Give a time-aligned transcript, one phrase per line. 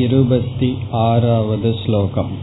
[0.00, 2.34] इरुपति आरावद् श्लोकम्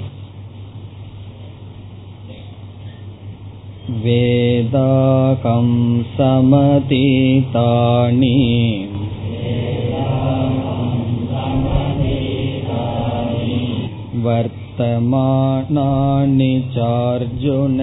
[4.03, 5.67] वेदाकं
[6.17, 8.35] समतीतानि
[14.25, 17.79] वर्तमानानि चार्जुन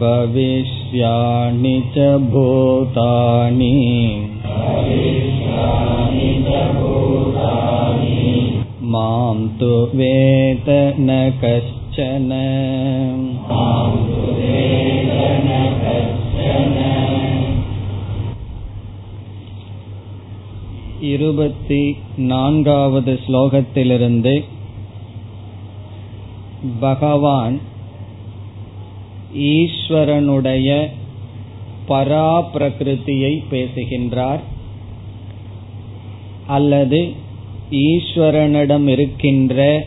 [0.00, 3.72] भविष्याणि च भूतानि
[8.92, 10.68] मां तु वेद
[11.00, 12.32] न कश्चन
[21.14, 21.82] இருபத்தி
[22.30, 24.34] நான்காவது ஸ்லோகத்திலிருந்து
[26.80, 27.56] பகவான்
[29.35, 30.87] ஈஸ்வரனுடைய
[31.87, 34.41] பராபிரகிருதியை பேசுகின்றார்.
[36.47, 37.13] அல்லது
[37.71, 39.85] ஈஸ்வரனிடம் இருக்கின்ற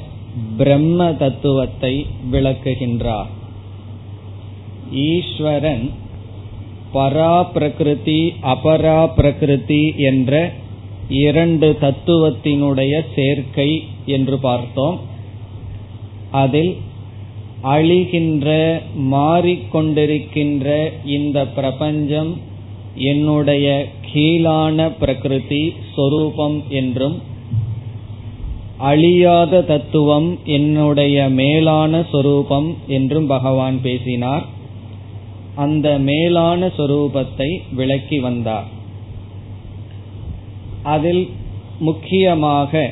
[0.56, 3.27] பிரம்ம தத்துவத்தை விளக்குகின்றார்.
[4.92, 5.91] ஈஸ்வரன்
[6.95, 10.53] பரா பிரகிருதி அபரா பிரகிருதி என்ற
[11.08, 15.01] இரண்டு தத்துவத்தினுடைய சேர்க்கை என்று பார்த்தோம்.
[16.31, 16.77] அதில்
[17.65, 18.48] அழிகின்ற
[19.12, 20.67] மாறிக்கொண்டிருக்கின்ற
[21.05, 22.33] இந்த பிரபஞ்சம்
[22.95, 23.69] என்னுடைய
[24.12, 27.17] கீழான பிரகிருதி சொரூபம் என்றும்
[28.79, 34.45] அழியாத தத்துவம் என்னுடைய மேலான சொரூபம் என்றும் பகவான் பேசினார்.
[35.55, 38.69] அந்த மேலான சொரூபத்தை விளக்கி வந்தார்.
[40.83, 41.31] அதில்
[41.79, 42.91] முக்கியமாக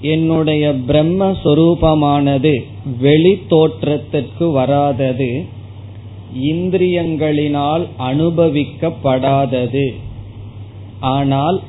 [0.00, 2.60] என்னுடைய பிரம்மஸ்வரூபமானது
[3.00, 5.44] வெளி தோற்றத்திற்கு வராதது
[6.42, 9.94] இந்திரியங்களினால் அனுபவிக்கப்படாதது.
[11.00, 11.60] ஆனால்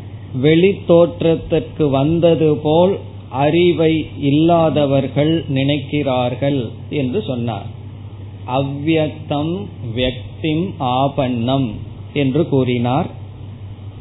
[0.42, 2.98] வெளி தோற்றத்திற்கு வந்தது போல்
[3.30, 7.66] அறிவை இல்லாதவர்கள் நினைக்கிறார்கள் என்று சொன்னார்.
[8.45, 11.72] அவ்வியக்தம் வியக்திம் ஆபன்னம்
[12.14, 13.10] என்று கூறினார்.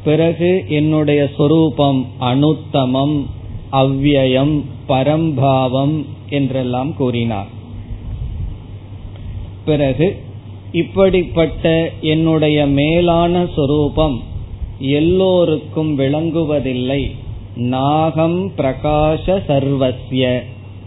[0.03, 3.27] பிறகு என்னுடைய சொரூபம் அனுத்தமம்
[3.71, 7.47] அவ்வியம் பரம்பாவம் என்றெல்லாம் கூறினார்.
[9.65, 10.21] பிறகு
[10.71, 14.21] இப்படிப்பட்ட என்னுடைய மேலான சொரூபம்
[14.79, 17.11] எல்லோருக்கும் விளங்குவதில்லை.
[17.55, 20.43] நாகம் பிரகாச சர்வசிய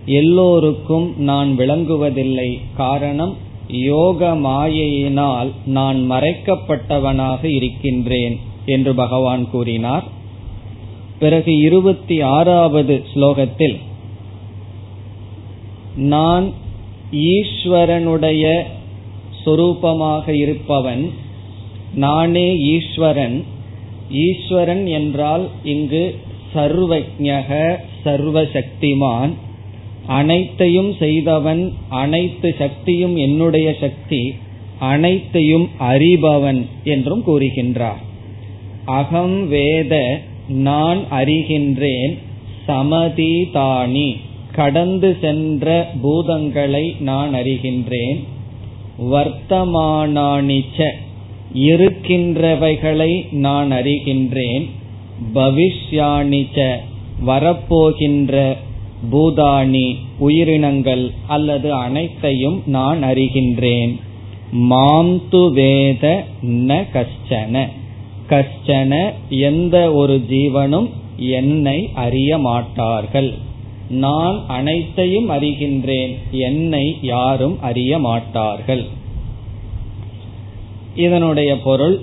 [0.07, 2.59] எல்லோருக்கும் நான் விளங்குவதில்லை.
[2.77, 3.37] காரணம்
[3.69, 10.21] யோக மாயையினால் நான் மறைக்கப்பட்டவனாக இருக்கின்றேன் என்று பகவான் கூறினார்.
[11.23, 13.77] பிறகு இருபத்தி ஆறாவது ஸ்லோகத்தில்
[16.13, 16.47] நான்
[17.33, 18.45] ஈஸ்வரனுடைய
[19.45, 21.03] சொரூபமாக இருப்பவன்
[21.95, 23.37] நானே ஈஸ்வரன்.
[24.27, 26.05] ஈஸ்வரன் என்றால் இங்கு
[26.55, 27.51] சர்வஜக
[28.05, 29.33] சர்வசக்திமான்.
[30.19, 31.63] அனைத்தையும் செய்தவன்
[32.03, 34.23] அனைத்து சக்தியும் என்னுடைய சக்தி
[34.93, 38.03] அனைத்தையும் அறிபவன் என்றும் கூறுகின்றார்.
[38.99, 39.95] அகம் வேத
[40.49, 42.19] நான் அறிகின்றேன்
[42.69, 44.17] சமதீதானி.
[44.53, 48.25] கடந்து சென்ற பூதங்களை நான் அறிகின்றேன்.
[48.99, 50.91] வர்த்தமானிச்ச
[51.55, 54.69] இருக்கின்றவைகளை நான் அறிகின்றேன்.
[55.35, 56.77] பவிஷ்யாணிச்ச
[57.27, 58.57] வரப்போகின்ற
[59.13, 64.01] பூதானி உயிரினங்கள் அல்லது அனைத்தையும் நான் அறிகின்றேன்.
[64.51, 67.69] மாம் து வேத ந கஷ்டன.
[68.33, 73.31] கஷ்டன எந்த ஒரு ஜீவனும் என்னை அறிய மாட்டார்கள்.
[73.91, 78.85] நான் அனைத்தையும் அறிகின்றேன் என்னை யாரும் அறிய மாட்டார்கள்.
[80.97, 82.01] இதனுடைய பொருள்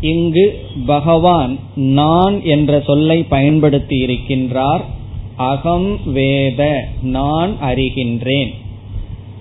[0.00, 0.46] இங்கு
[0.86, 4.80] பகவான் நான் என்ற சொல்லை பயன்படுத்தி இருக்கின்றார்.
[5.36, 8.52] அகம் வேத நான் அறிகின்றேன்.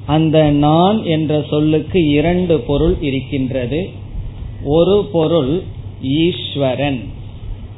[0.06, 3.90] அந்த நான் என்ற சொல்லுக்கு இரண்டு பொருள் இருக்கின்றது.
[4.64, 5.64] ஒரு பொருள்
[6.02, 7.03] ஈஸ்வரன்.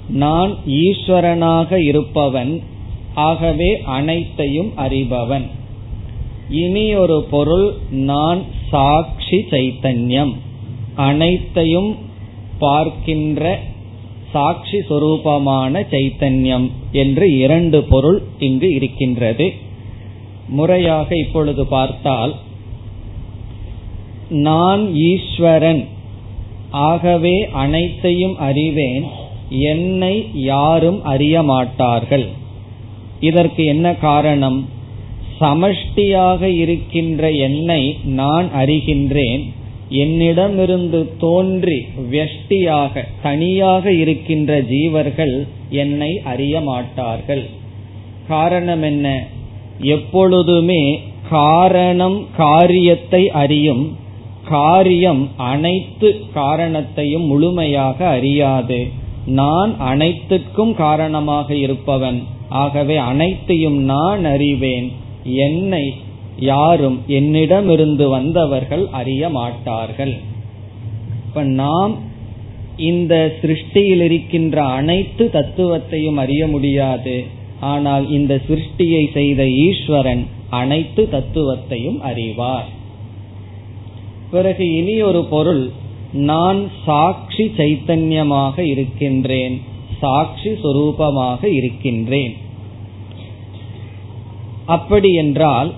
[0.10, 2.62] நான் ஈஸ்வரனாக இருப்பவன்
[3.14, 5.44] ஆகவே அனைத்தையும் அறிபவன்.
[6.50, 10.34] இனி ஒரு பொருள் நான் சாட்சி சைத்தன்யம்.
[10.96, 11.96] அனைத்தையும்
[12.60, 13.60] பார்க்கின்ற
[14.32, 19.54] சாட்சி சொரூபமான சைத்தன்யம் என்று இரண்டு பொருள் இங்கு இருக்கின்றது.
[20.48, 22.36] முறையாக இப்பொழுது பார்த்தால்
[24.30, 25.88] நான் ஈஸ்வரன்.
[26.72, 29.06] ஆகவே அனைத்தையும் அறிவேன்
[29.50, 32.28] என்னை யாரும் அறிய மாட்டார்கள்
[33.20, 34.68] இதற்கு என்ன காரணம்?
[35.42, 39.44] சமஷ்டியாக இருக்கின்ற என்னை நான் அறிகின்றேன்
[39.90, 47.46] என்னிடமிருந்து தோன்றி வெஷ்டியாக தனியாக இருக்கின்ற ஜீவர்கள் என்னை அறிய மாட்டார்கள்
[48.28, 49.28] காரணம் என்ன?
[49.80, 51.00] எப்பொழுதுமே
[51.30, 53.98] காரணம் காரியத்தை அறியும்
[54.50, 58.80] காரியம் அனைத்து காரணத்தையும் முழுமையாக அறியாது.
[59.40, 62.20] நான் அனைத்துக்கும் காரணமாக இருப்பவன்.
[62.50, 64.88] ஆகவே அனைத்தையும் நான் அறிவேன்.
[65.46, 65.86] என்னை
[66.52, 70.14] யாரும் என்னிடமிருந்து வந்தவர்கள் அறிய மாட்டார்கள்.
[71.26, 71.94] இப்ப நாம்
[72.90, 77.16] இந்த சிருஷ்டியில் இருக்கின்ற அனைத்து தத்துவத்தையும் அறிய முடியாது.
[77.60, 82.70] ஆனால் இந்த சிருஷ்டியை செய்த ஈஸ்வரன் அனைத்து தத்துவத்தையும் அறிவார்.
[84.32, 85.72] பிறகு இனி ஒரு பொருள்
[86.12, 89.62] நான் சாட்சி சைத்தன்யமாக இருக்கின்றேன்
[90.00, 92.34] சாட்சி சொரூபமாக இருக்கின்றேன்.
[94.66, 95.74] அப்படி என்றால்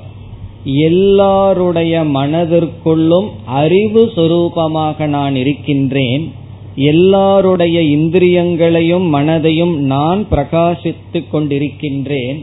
[0.63, 6.31] எல்லாருடைய மனதிற்குள்ளும் அறிவு சொரூபமாக நான் இருக்கின்றேன்
[6.75, 12.39] எல்லாருடைய இந்திரியங்களையும் மனதையும் நான் பிரகாசித்துக் கொண்டிருக்கின்றேன்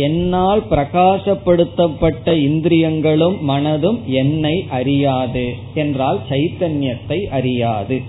[0.00, 8.02] என்னால் பிரகாசப்படுத்தப்பட்ட இந்திரியங்களும் மனதும் என்னை அறியாது என்றால் சைத்தன்யத்தை அறியாது.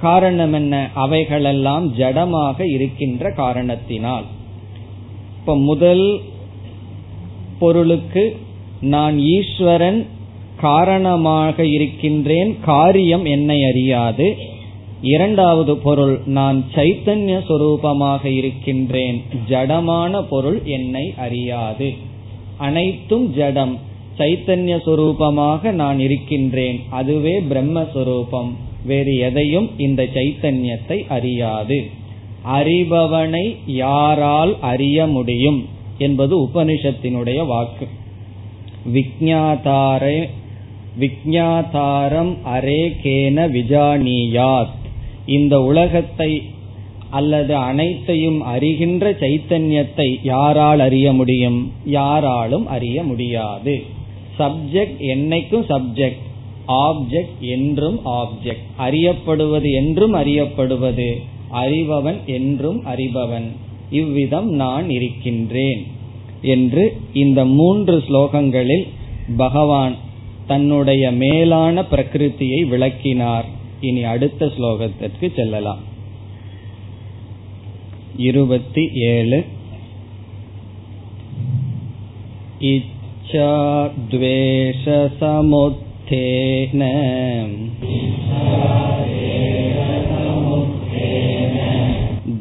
[0.00, 0.74] காரணம் என்ன?
[0.94, 4.26] அவைகளெல்லாம் ஜடமாக இருக்கின்ற காரணத்தினால்.
[5.38, 6.20] இப்ப முதல்
[7.58, 8.36] பொருளுக்கு
[8.80, 10.06] நான் ஈஸ்வரன்
[10.60, 14.26] காரணமாக இருக்கின்றேன் காரியம் என்னை அறியாது.
[15.02, 19.22] இரண்டாவது பொருள் நான் சைத்தன்ய சொரூபமாக இருக்கின்றேன்.
[19.48, 21.92] ஜடமான பொருள் என்னை அறியாது.
[22.56, 23.78] அனைத்தும் ஜடம்.
[24.18, 26.80] சைத்தன்ய சொரூபமாக நான் இருக்கின்றேன்.
[26.90, 28.50] அதுவே பிரம்மஸ்வரூபம்
[28.84, 31.86] வேறு எதையும் இந்த சைத்தன்யத்தை அறியாது.
[32.46, 37.88] அறிபவனை யாரால் அறிய முடியும் என்பது உபனிஷத்தினுடைய வாக்கு.
[38.94, 40.28] விக்ஞாதாரே
[41.00, 44.84] விக்ஞாதாரம் அரே கேன விஜானியாத்.
[45.26, 46.42] இந்த உலகத்தை
[47.10, 51.72] அல்லது அனைத்தையும் அறிகின்ற சைத்தன்யத்தை யாரால் அறிய முடியும்?
[51.84, 53.82] யாராலும் அறிய முடியாது.
[54.38, 56.24] சப்ஜெக்ட் என்னைக்கும் சப்ஜெக்ட்
[56.68, 61.08] ஆப்ஜெக்ட் என்றும் ஆப்ஜெக்ட் அறியப்படுவது என்றும் அறியப்படுவது
[61.52, 63.46] அறிபவன் என்றும் அறிபவன்.
[63.90, 65.82] இவ்விதம் நான் இருக்கின்றேன்
[66.40, 68.86] என்று இந்த மூன்று ஸ்லோகங்களில்
[69.36, 69.94] பகவான்
[70.46, 73.46] தன்னுடைய மேலான பிரகிருத்தியை விளக்கினார்.
[73.81, 75.81] இனி அடுத்த ஸ்லோகத்திற்கு செல்லலாம்
[78.19, 79.39] இருபத்தி ஏழு
[82.71, 83.51] இச்சா
[84.11, 85.71] द्वेषसमुत्थेन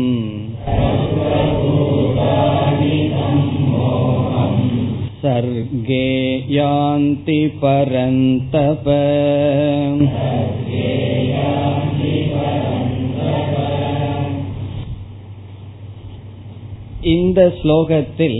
[5.23, 6.07] सर्गे
[6.51, 8.85] यान्ति परन्तप
[17.11, 18.39] இந்த ஸ்லோகத்தில்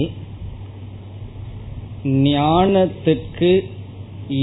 [2.26, 3.52] ஞானத்துக்கு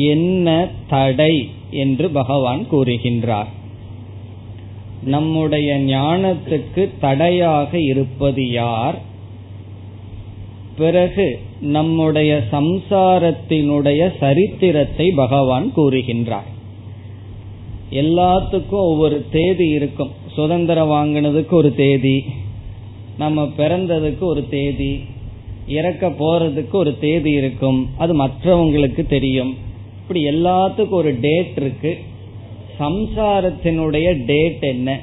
[0.08, 0.48] என்ன
[0.92, 1.34] தடை
[1.71, 3.45] என்று பகவான் கூறுகின்றார்.
[5.03, 9.01] நம்முடைய ஞானத்துக்கு தடையாக இருப்பது யார்?
[10.77, 16.50] பிறகு நம்முடைய சம்சாரத்தினுடைய சரித்திரத்தை பகவான் கூறுகின்றார்.
[17.91, 20.12] எல்லாத்துக்கும் ஒவ்வொரு தேதி இருக்கும்.
[20.34, 22.24] சுதந்திரம் வாங்கினதுக்கு ஒரு தேதி
[23.17, 25.03] நம்ம பிறந்ததுக்கு ஒரு தேதி
[25.67, 27.89] இறக்க போறதுக்கு ஒரு தேதி இருக்கும்.
[27.98, 29.55] அது மற்றவங்களுக்கு தெரியும்.
[30.12, 31.98] இப்படி எல்லாத்துக்கும் ஒரு டேட் இருக்கு.
[32.80, 35.00] சம்சாரத்தினுடைய டேட் என்ன?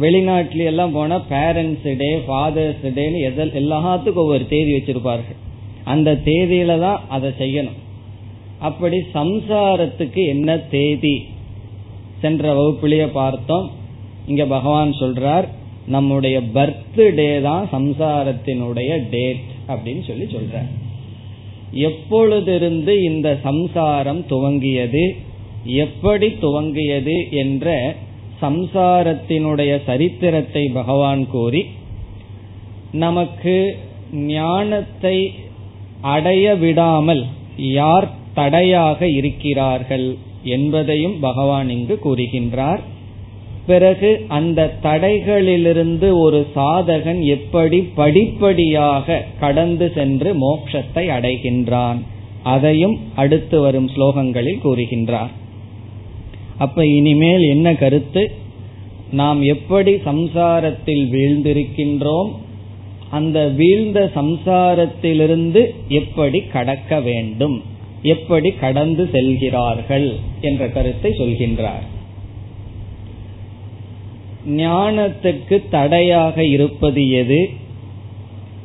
[0.00, 5.38] வெளிநாட்டுல எல்லாம் போனா பேரண்ட்ஸ் டே ஃபாதர்ஸ் டேன்னு எதில் எல்லாத்துக்கும் ஒவ்வொரு தேதி வச்சிருப்பார்கள்.
[5.84, 7.78] அந்த தேதியில தான் அதை செய்யணும்.
[8.58, 11.26] அப்படி சம்சாரத்துக்கு என்ன தேதி?
[12.20, 13.70] சென்ற வகுப்பிலேயே பார்த்தோம்.
[14.26, 15.48] இங்க பகவான் சொல்றார்
[15.86, 20.84] நம்முடைய பர்த்டே தான் சம்சாரத்தினுடைய டேட் அப்படின்னு சொல்லி சொல்றார்.
[21.72, 25.16] எப்பொழுதிருந்து இந்த சம்சாரம் துவங்கியது
[25.64, 27.96] எப்படி துவங்கியது என்ற
[28.42, 31.64] சம்சாரத்தினுடைய சரித்திரத்தை பகவான் கூறி
[32.92, 33.76] நமக்கு
[34.12, 35.32] ஞானத்தை
[36.00, 42.80] அடைய விடாமல் யார் தடையாக இருக்கிறார்கள் என்பதையும் பகவான் இங்கு கூறுகின்றார்.
[43.66, 52.00] பிறகு அந்த தடைகளிலிருந்து ஒரு சாதகன் எப்படி படிப்படியாக கடந்து சென்று மோட்சத்தை அடைகின்றான்.
[52.42, 55.32] அதையும் அடுத்து வரும் ஸ்லோகங்களில் கூறுகின்றார்.
[56.58, 58.32] அப்ப இனிமேல் என்ன கருத்து?
[59.10, 62.30] நாம் எப்படி சம்சாரத்தில் வீழ்ந்திருக்கின்றோம்?
[63.10, 67.62] அந்த வீழ்ந்த சம்சாரத்திலிருந்து எப்படி கடக்க வேண்டும்?
[68.02, 70.14] எப்படி கடந்து செல்கிறார்கள்?
[70.40, 71.84] என்ற கருத்தை சொல்கின்றார்.
[74.46, 77.50] ஞானத்துக்கு தடையாக இருப்பது எது?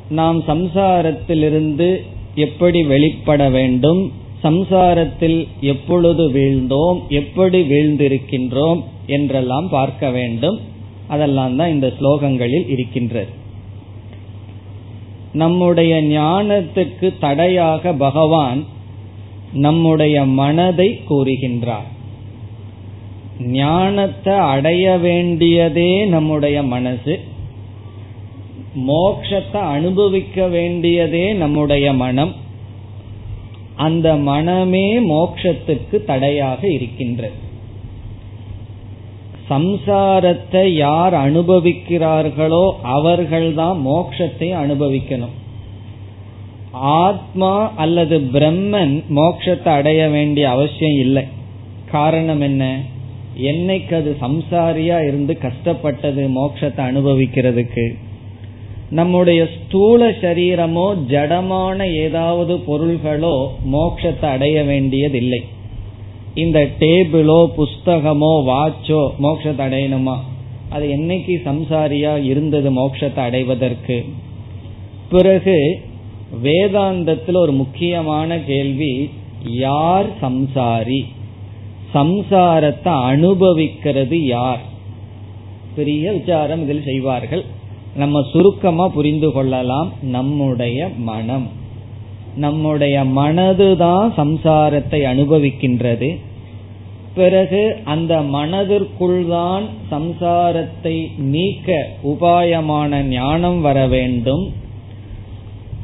[0.08, 2.00] நாம் சம்சாரத்திலிருந்து
[2.34, 4.12] எப்படி வெளிப்பட வேண்டும்?
[4.42, 7.06] சம்சாரத்தில் எப்பொழுது வீழ்ந்தோம்?
[7.08, 8.84] எப்படி வீழ்ந்திருக்கின்றோம்?
[9.06, 10.60] என்றெல்லாம் பார்க்க வேண்டும்.
[11.06, 13.30] அதெல்லாம் தான் இந்த ஸ்லோகங்களில் இருக்கின்றது.
[15.32, 18.64] நம்முடைய ஞானத்துக்கு தடையாக பகவான்
[19.52, 21.90] நம்முடைய மனதை கூறுகின்றார்.
[23.46, 27.20] ஞானத்தை அடைய வேண்டியதே நம்முடைய மனசு.
[28.86, 32.34] மோக்ஷத்தை அனுபவிக்க வேண்டியதே நம்முடைய மனம்.
[33.76, 37.50] அந்த மனமே மோக்ஷத்துக்கு தடையாக இருக்கின்றது.
[39.50, 45.36] சம்சாரத்தை யார் அனுபவிக்கிறார்களோ அவர்கள்தான் மோக்ஷத்தை அனுபவிக்கணும்.
[46.72, 51.24] ஆத்மா அல்லது பிரம்மன் மோட்சத்தை அடைய வேண்டிய அவசியம் இல்லை.
[51.90, 52.80] காரணம் என்ன?
[53.36, 57.94] என்னைக்கு அது சம்சாரியா இருந்து கஷ்டப்பட்டது மோட்சத்தை அனுபவிக்கிறதுக்கு?
[58.90, 65.44] நம்முடைய ஸ்தூல சரீரமோ ஜடமான ஏதாவது பொருள்களோ மோட்சத்தை அடைய வேண்டியதில்லை.
[66.34, 70.16] இந்த டேபிளோ புஸ்தகமோ வாட்சோ மோட்சத்தை அடையணுமா?
[70.70, 74.04] அது என்னைக்கு சம்சாரியா இருந்தது மோட்சத்தை அடைவதற்கு?
[75.08, 75.80] பிறகு
[76.42, 79.10] வேதாந்தத்தில் ஒரு முக்கியமான கேள்வி
[79.44, 81.04] யார் சம்சாரி?
[81.94, 84.60] சம்சாரத்தை அனுபவிக்கிறது யார்?
[85.74, 87.44] பெரிய விசாரம் இதில் செய்வார்கள்.
[87.96, 89.92] நம்ம சுருக்கமா புரிந்து கொள்ளலாம்.
[90.02, 91.48] நம்முடைய மனம்.
[92.36, 96.18] நம்முடைய மனதுதான் சம்சாரத்தை அனுபவிக்கின்றது.
[97.14, 104.52] பிறகு அந்த மனதிற்குள் தான் சம்சாரத்தை நீக்க உபாயமான ஞானம் வர வேண்டும்.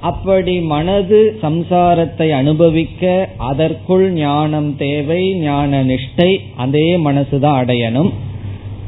[0.01, 8.11] அப்படி மனது சம்சாரத்தை அனுபவிக்க அதற்குள் ஞானம் தேவை ஞான நிஷ்டை அதே மனசுதான் அடையணும்.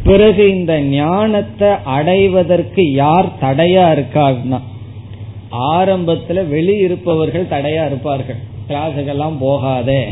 [0.05, 4.61] பிறகு இந்த ஞானத்தை அடைவதற்கு யார் தடையா இருக்காருன்னா
[5.75, 8.37] ஆரம்பத்துல வெளியிருப்பவர்கள் தடையா இருப்பார்கள்.
[8.69, 10.09] கிளாஸுக்கெல்லாம் போகாதே.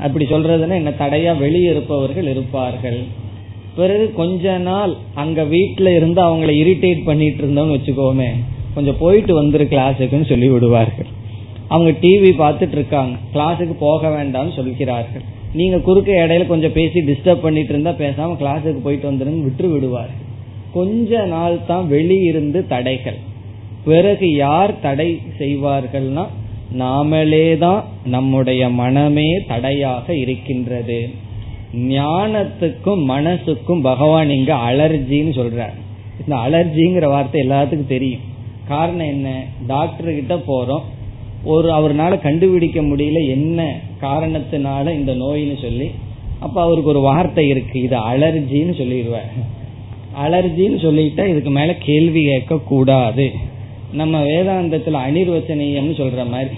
[0.00, 3.02] அப்படி சொல்றதுன்னா என்ன தடையா வெளியிருப்பவர்கள் இருப்பார்கள்.
[3.76, 8.30] பிறகு கொஞ்ச நாள் அங்க வீட்டுல இருந்து அவங்களை இரிட்டேட் பண்ணிட்டு இருந்தோம்னு வச்சுக்கோமே
[8.74, 11.06] கொஞ்சம் போயிட்டு வந்துரு கிளாஸுக்குன்னு சொல்லி விடுவார்கள்.
[11.68, 13.16] அவங்க டிவி பார்த்துட்டு இருக்காங்க.
[13.34, 15.22] கிளாஸுக்கு போக வேண்டாம்னு சொல்கிறார்கள்.
[15.54, 20.30] நீங்க குறுக்க இடையில கொஞ்சம் பேசி டிஸ்டர்ப் பண்ணிட்டு இருந்தா பேசாம கிளாஸுக்கு போயிட்டு வந்துருன்னு விட்டு விடுவார்கள்.
[20.72, 23.18] கொஞ்ச நாள் தான் வெளியிருந்து தடைகள்.
[23.84, 26.24] பிறகு யார் தடை செய்வார்கள்னா
[26.78, 31.08] நாமளே தான் நம்முடைய மனமே தடையாக இருக்கின்றது.
[31.74, 35.76] ஞானத்துக்கும் மனசுக்கும் பகவான் இங்க அலர்ஜின்னு சொல்றார்.
[36.22, 38.30] இந்த அலர்ஜிங்கிற வார்த்தை எல்லாத்துக்கும் தெரியும்.
[38.72, 39.28] காரணம் என்ன?
[39.66, 40.84] டாக்டர் கிட்ட போறோம்.
[41.44, 45.88] ஒரு அவர்னால கண்டுபிடிக்க முடியல என்ன காரணத்தினால இந்த நோயின்னு சொல்லி
[46.38, 47.78] அப்ப அவருக்கு ஒரு வார்த்தை இருக்கு.
[47.80, 49.30] இது அலர்ஜின்னு சொல்லிடுவார்.
[50.24, 53.26] அலர்ஜின்னு சொல்லிட்டா இதுக்கு மேல கேள்வி கேட்க கூடாது.
[53.92, 56.54] நம்ம வேதாந்தத்துல அனிர்வச்சனீயம்னு சொல்ற மாதிரி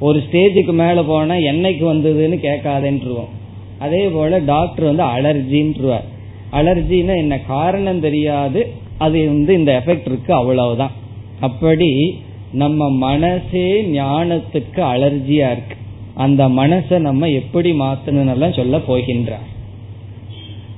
[0.00, 3.32] ஒரு ஸ்டேஜுக்கு மேல போனா என்னைக்கு வந்ததுன்னு கேட்காதேன்றுவோம்.
[3.78, 6.06] அதே போல டாக்டர் வந்து அலர்ஜின்றுவார்.
[6.52, 7.38] அலர்ஜின்னா என்ன?
[7.46, 8.60] காரணம் தெரியாது.
[8.98, 10.94] அது வந்து இந்த எஃபெக்ட் இருக்கு அவ்வளவுதான்.
[11.40, 12.20] அப்படி
[12.52, 15.76] நம்ம மனசே ஞானத்துக்கு அலர்ஜியா இருக்கு.
[16.14, 19.46] அந்த மனசை நம்ம எப்படி மாத்தணும் சொல்ல போகின்றார்.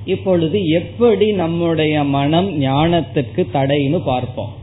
[0.05, 4.53] இப்பொழுது எப்படி நம்முடைய மனம் ஞானத்துக்கு தடைன்னு பார்ப்போம்.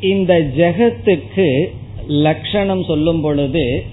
[0.00, 1.64] இந்த ஜெகத்துக்கு
[2.06, 3.84] லட்சணம் சொல்லும் பொழுது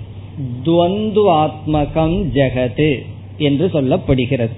[0.65, 3.06] துவந்துவாத்மகம் ஜெகது
[3.38, 4.56] என்று சொல்லப்படுகிறது.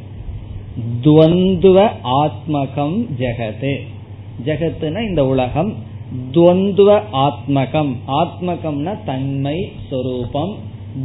[1.04, 3.80] துவந்துவ ஆத்மகம் ஜெகது.
[4.46, 5.74] ஜெகத்துனா இந்த உலகம்.
[6.32, 7.96] துவந்துவ ஆத்மகம்.
[8.08, 10.56] ஆத்மகம்னா தன்மை சொரூபம்.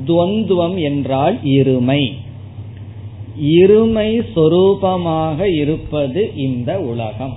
[0.06, 2.12] துவந்துவம் என்றால் இருமை.
[3.42, 7.36] இருமை சொரூபமாக இருப்பது இந்த உலகம்.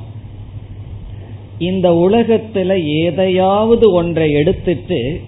[1.59, 5.21] இந்த உலகத்துல எதையாவது ஒன்றை எடுத்துட்டு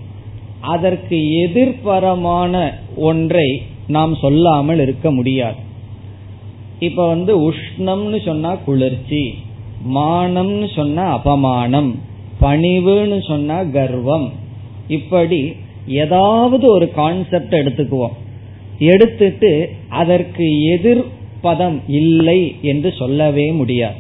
[0.60, 5.56] அதற்கு எதிர்பரமான ஒன்றை நாம் சொல்லாமல் இருக்க முடியாது.
[6.80, 9.34] இப்ப வந்து உஷ்ணம்னு சொன்னா குளிர்ச்சி.
[9.90, 11.96] மானம்னு சொன்னா அபமானம்
[12.42, 14.32] பணிவுன்னு சொன்னா கர்வம்.
[14.88, 15.54] இப்படி
[15.88, 18.14] ஏதாவது ஒரு கான்செப்ட் எடுத்துக்குவோம்.
[18.80, 21.04] எடுத்துட்டு அதற்கு எதிர்
[21.42, 23.96] பதம் இல்லை என்று சொல்லவே முடியாது.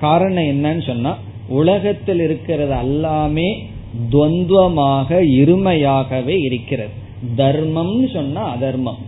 [0.00, 3.66] காரணம் என்னன்னு சொன்னா உலகத்தில் இருக்கிறது எல்லாமே
[4.12, 6.90] துவந்தமாக இருமையாகவே இருக்கிறது.
[7.36, 8.98] தர்மம்னு சொன்னா அதர்மம்.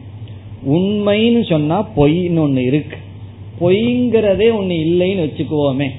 [0.66, 2.96] உண்மைன்னு சொன்னா பொய்ன்னு ஒண்ணு இருக்கு.
[3.60, 5.90] பொய்ங்கிறதே ஒன்னு இல்லைன்னு வச்சுக்குவோமே.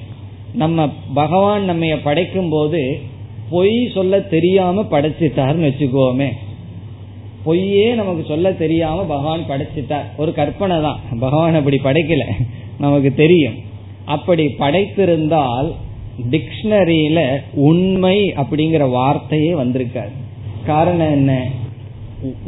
[0.54, 3.00] நம்ம பகவான் நம்ம படைக்கும் போது
[3.50, 6.28] பொய் சொல்ல தெரியாம படைச்சிட்டாருன்னு வச்சுக்குவோமே.
[7.44, 10.04] பொய்யே நமக்கு சொல்ல தெரியாம பகவான் படைச்சிட்டார்.
[10.16, 11.00] ஒரு கற்பனை தான்.
[11.20, 12.22] பகவான் அப்படி படைக்கல.
[12.78, 13.54] நமக்கு தெரியும்.
[14.04, 15.72] அப்படி படைத்திருந்தால்
[16.30, 20.10] டிக்ஷனரியில உண்மை அப்படிங்கிற வார்த்தையே வந்திருக்காது
[20.66, 21.48] காரணம் என்ன?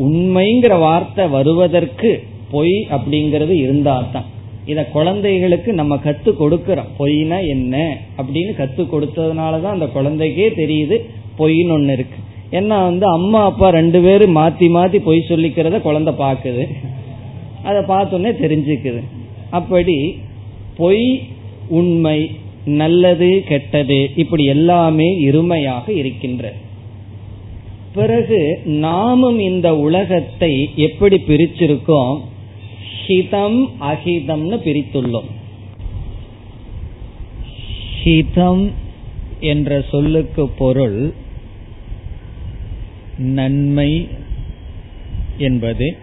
[0.00, 4.40] உண்மைங்கிற வார்த்தை வருவதற்கு பொய் அப்படிங்கறது இருந்தால்தான்.
[4.66, 6.88] இத குழந்தைகளுக்கு நம்ம கத்து கொடுக்கறோம்.
[6.98, 7.98] பொய்னா என்ன?
[8.18, 10.98] அப்படின்னு கத்து கொடுத்ததுனாலதான் அந்த குழந்தைக்கே தெரியுது
[11.38, 12.16] பொய்ன்னு ஒண்ணு இருக்கு.
[12.52, 16.66] ஏன்னா வந்து அம்மா அப்பா ரெண்டு பேரும் மாத்தி மாத்தி பொய் சொல்லிக்கிறத குழந்தை பாக்குது.
[17.62, 19.02] அதை பார்த்தோன்னே தெரிஞ்சுக்குது.
[19.50, 20.18] அப்படி
[20.76, 21.22] பொய்
[21.68, 22.30] உண்மை
[22.64, 26.52] நல்லது கெட்டது இப்படி எல்லாமே இருமையாக இருக்கின்ற.
[27.94, 32.20] பிறகு நாமும் இந்த உலகத்தை எப்படி பிரிச்சிருக்கோம்?
[33.06, 35.30] ஹிதம் அஹிதம்னு பிரித்துள்ளோம்.
[38.04, 38.70] ஹிதம்
[39.40, 41.12] என்ற சொல்லுக்கு பொருள்
[43.18, 44.08] நன்மை
[45.38, 45.96] என்பது.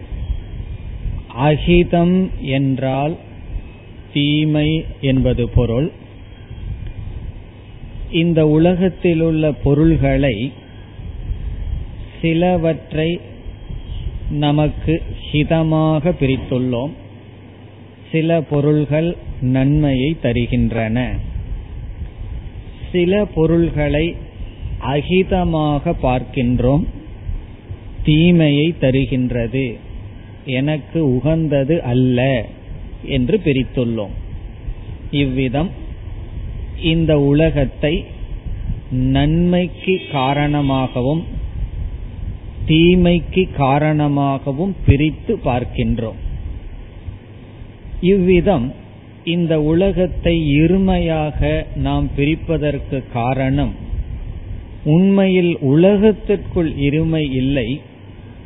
[1.38, 3.18] அஹிதம் என்றால்
[4.14, 5.92] தீமை என்பது பொருள்.
[8.12, 10.52] இந்த உலகத்தில் உள்ள பொருள்களை
[12.22, 13.20] சிலவற்றை
[14.30, 16.90] நமக்கு ஹிதமாக பிரித்துள்ளோம்.
[18.12, 21.10] சில பொருள்கள் நன்மையை தருகின்றன.
[22.92, 24.16] சில பொருள்களை
[24.86, 26.86] அகிதமாக பார்க்கின்றோம்.
[28.04, 29.76] தீமையை தருகின்றது.
[30.46, 32.46] எனக்கு உகந்தது அல்ல
[33.04, 34.12] என்று பிரித்துள்ளோம்.
[35.12, 35.70] இவ்விதம்
[36.82, 38.06] இந்த உலகத்தை
[38.92, 41.26] நன்மைக்கு காரணமாகவும்
[42.66, 46.20] தீமைக்கு காரணமாகவும் பிரித்து பார்க்கின்றோம்.
[48.02, 48.74] இவ்விதம்
[49.24, 53.74] இந்த உலகத்தை இருமையாக நாம் பிரிப்பதற்கு காரணம்
[54.84, 57.82] உண்மையில் உலகத்திற்குள் இருமை இல்லை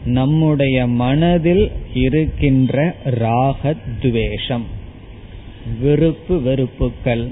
[0.06, 4.66] நம்முடைய மனதில் இருக்கின்ற ராகத்வேஷம்
[5.82, 7.28] விருப்பு வெறுப்புக்கள்.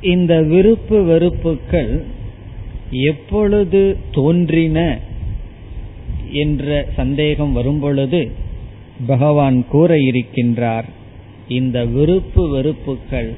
[0.00, 2.02] இந்த விருப்பு வெறுப்புக்கள்
[2.90, 4.98] எப்பொழுது தோன்றின
[6.34, 8.30] என்ற சந்தேகம் வரும்பொழுது
[9.06, 10.84] பகவான் கூற இருக்கின்றார்
[11.48, 13.32] இந்த விருப்பு வெறுப்புகள்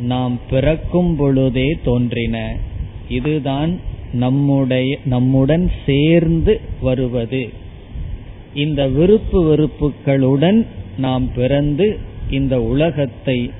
[0.00, 2.56] நாம் பிறக்கும் பொழுதே தோன்றின.
[3.08, 3.72] இதுதான்
[4.12, 7.48] நம்முடைய நம்முடன் சேர்ந்து வருவது.
[8.54, 10.66] இந்த விருப்பு வெறுப்புகளுடன்
[10.98, 11.98] நாம் பிறந்து
[12.30, 13.50] இந்த உலகத்தை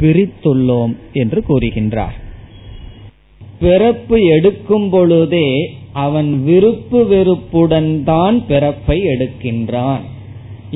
[0.00, 2.16] பிரித்துள்ளோம் என்று கூறுகின்றார்.
[3.58, 5.48] பிறப்பு எடுக்கும் பொழுதே
[6.04, 10.04] அவன் விருப்பு வெறுப்புடன் தான் பிறப்பை எடுக்கின்றான்.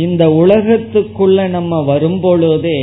[0.05, 2.81] இந்த உலகத்துக்குள்ள நம்ம வரும்பொழுதே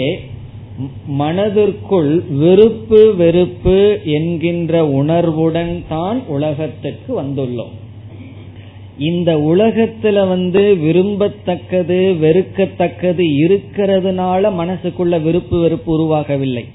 [1.20, 3.78] மனதிற்குள் விருப்பு வெறுப்பு
[4.18, 7.74] என்கின்ற உணர்வுடன் தான் உலகத்துக்கு வந்துள்ளோம்.
[9.10, 16.66] இந்த உலகத்துல வந்து விரும்பத்தக்கது வெறுக்கத்தக்கது இருக்கிறதுனால மனசுக்குள்ள விருப்பு வெறுப்பு உருவாகவில்லை.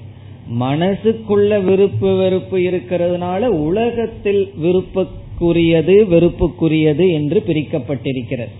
[0.61, 4.43] மனசுக்குள்ள விருப்பு வெறுப்பு இருக்கிறதுனால உலகத்தில்
[5.41, 8.53] விருப்புக்குரியது வெறுப்புக்குரியது என்று பிரிக்கப்பட்டிருக்கிறது.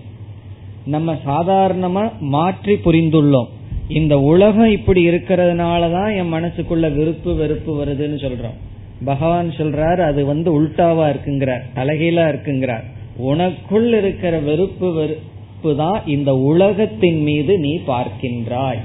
[0.84, 3.46] நம்ம சாதாரணமா மாற்றி புரிந்துள்ளோம்.
[3.88, 8.56] இந்த உலகம் இப்படி இருக்கிறதுனாலதான் என் மனசுக்குள்ள விருப்பு வெறுப்பு வருதுன்னு சொல்றோம்.
[9.04, 12.84] பகவான் சொல்றார் அது வந்து உல்டாவா இருக்குங்கிறார் தலைகீழா இருக்குங்கிறார்.
[13.18, 18.78] உனக்குள் இருக்கிற வெறுப்பு வெறுப்பு தான் இந்த உலகத்தின் மீது நீ பார்க்கின்றாய்.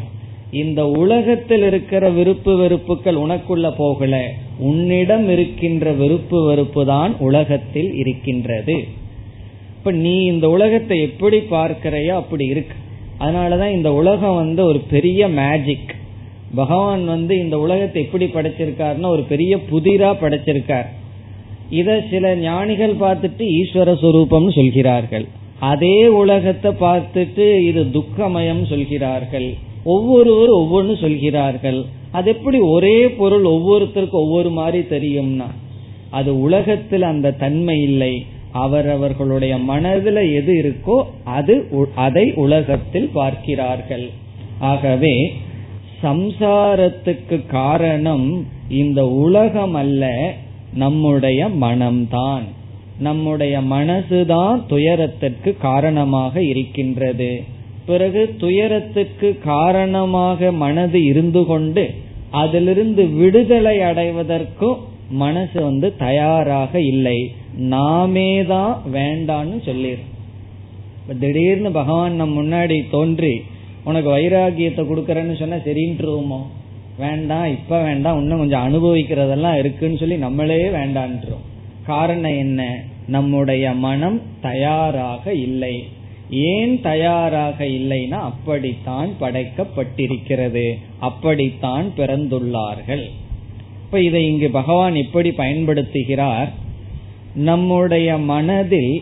[0.52, 4.34] இந்த உலகத்தில் இருக்கிற விருப்பு வெறுப்புகள் உனக்குள்ள போகல.
[4.70, 8.78] உன்னிடம் இருக்கின்ற வெறுப்பு வெறுப்பு தான் உலகத்தில் இருக்கின்றது.
[9.78, 12.76] இப்ப நீ இந்த உலகத்தை எப்படி பார்க்கிறையோ அப்படி இருக்கு.
[13.20, 15.92] அதனாலதான் இந்த உலகம் வந்து ஒரு பெரிய மேஜிக்
[16.56, 20.90] பகவான் வந்து இந்த உலகத்தை எப்படி படைச்சிருக்காருன்னா ஒரு பெரிய புதிரா படைச்சிருக்கார்.
[21.80, 25.26] இத சில ஞானிகள் பார்த்துட்டு ஈஸ்வர சுரூபம்னு சொல்கிறார்கள்.
[25.72, 29.50] அதே உலகத்தை பார்த்துட்டு இது துக்கமயம் சொல்கிறார்கள்.
[29.84, 31.80] ஒவ்வொருவரும் ஒவ்வொன்னு சொல்கிறார்கள்.
[32.12, 35.50] அது எப்படி ஒரே பொருள் ஒவ்வொருத்தருக்கும் ஒவ்வொரு மாதிரி தெரியும்னா
[36.10, 44.10] அது உலகத்தில் அந்த தன்மை இல்லை அவரவர்களுடைய மனதில் எது இருக்கோ அது அதை உலகத்தில் பார்க்கிறார்கள்.
[44.60, 45.34] ஆகவே
[46.04, 50.34] சம்சாரத்துக்கு காரணம் இந்த உலகம் அல்ல
[50.74, 52.44] நம்முடைய மனம்தான்.
[53.00, 57.44] நம்முடைய மனசுதான் துயரத்திற்கு காரணமாக இருக்கின்றது.
[57.86, 61.84] பிறகு துயரத்துக்கு காரணமாக மனது இருந்து கொண்டு
[62.30, 64.78] அதிலிருந்து விடுதலை அடைவதற்கும்
[65.10, 67.18] மனசு வந்து தயாராக இல்லை.
[67.58, 70.04] நாமே தான் வேண்டான்னு சொல்லிடு
[71.20, 73.34] திடீர்னு பகவான் நம் முன்னாடி தோன்றி
[73.84, 76.42] உனக்கு வைராகியத்தை கொடுக்கறேன்னு சொன்னா சரின்ட்டுருவோமோ
[76.98, 81.46] வேண்டாம் இப்ப வேண்டாம் இன்னும் கொஞ்சம் அனுபவிக்கிறதெல்லாம் இருக்குன்னு சொல்லி நம்மளே வேண்டான்றோம்
[81.86, 82.62] காரணம் என்ன?
[83.08, 85.76] நம்முடைய மனம் தயாராக இல்லை.
[86.32, 90.74] ஏன் தயாராக இல்லைன்னா அப்படித்தான் படைக்கப்பட்டிருக்கிறது.
[91.00, 93.10] அப்படித்தான் பிறந்துள்ளார்கள்.
[93.86, 96.50] இப்ப இதை இங்கு பகவான் இப்படி பயன்படுத்துகிறார்?
[97.36, 99.02] நம்முடைய மனதில்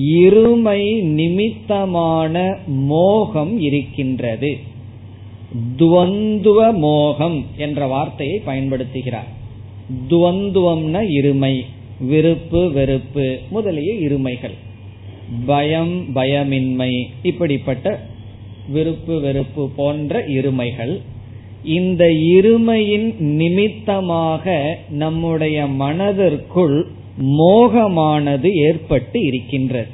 [0.00, 4.58] இருமை நிமித்தமான மோகம் இருக்கின்றது.
[5.78, 9.30] துவந்துவ மோகம் என்ற வார்த்தையை பயன்படுத்துகிறார்.
[10.10, 11.64] துவந்துவம்னா இருமை
[12.00, 14.54] விருப்பு வெறுப்பு முதலிய இருமைகள்.
[15.46, 18.00] பயம் பயமின்மை இப்படிப்பட்ட
[18.68, 21.00] விருப்பு வெறுப்பு போன்ற இருமைகள்
[21.64, 26.86] இந்த இருமையின் நிமித்தமாக நம்முடைய மனதிற்குள்
[27.22, 29.88] மோகமானது ஏற்பட்டு இருக்கின்றது.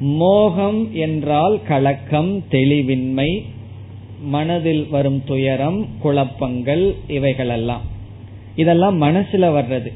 [0.00, 3.42] மோகம் என்றால் கலக்கம் தெளிவின்மை
[4.22, 7.82] மனதில் வரும் துயரம் குழப்பங்கள் இவைகளெல்லாம்.
[8.56, 9.92] இதெல்லாம் மனசுல வர்றது.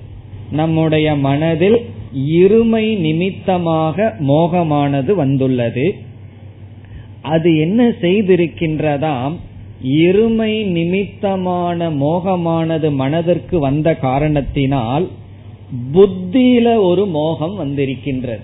[0.50, 1.84] நம்முடைய மனதில்
[2.18, 5.94] இருமை நிமித்தமாக மோகமானது வந்துள்ளது.
[7.20, 9.32] அது என்ன செய்திருக்கின்றதாம்?
[9.86, 15.08] இருமை நிமித்தமான மோகமானது மனதிற்கு வந்த காரணத்தினால்
[15.92, 18.40] புத்தியில ஒரு மோகம் வந்திருக்கின்றது.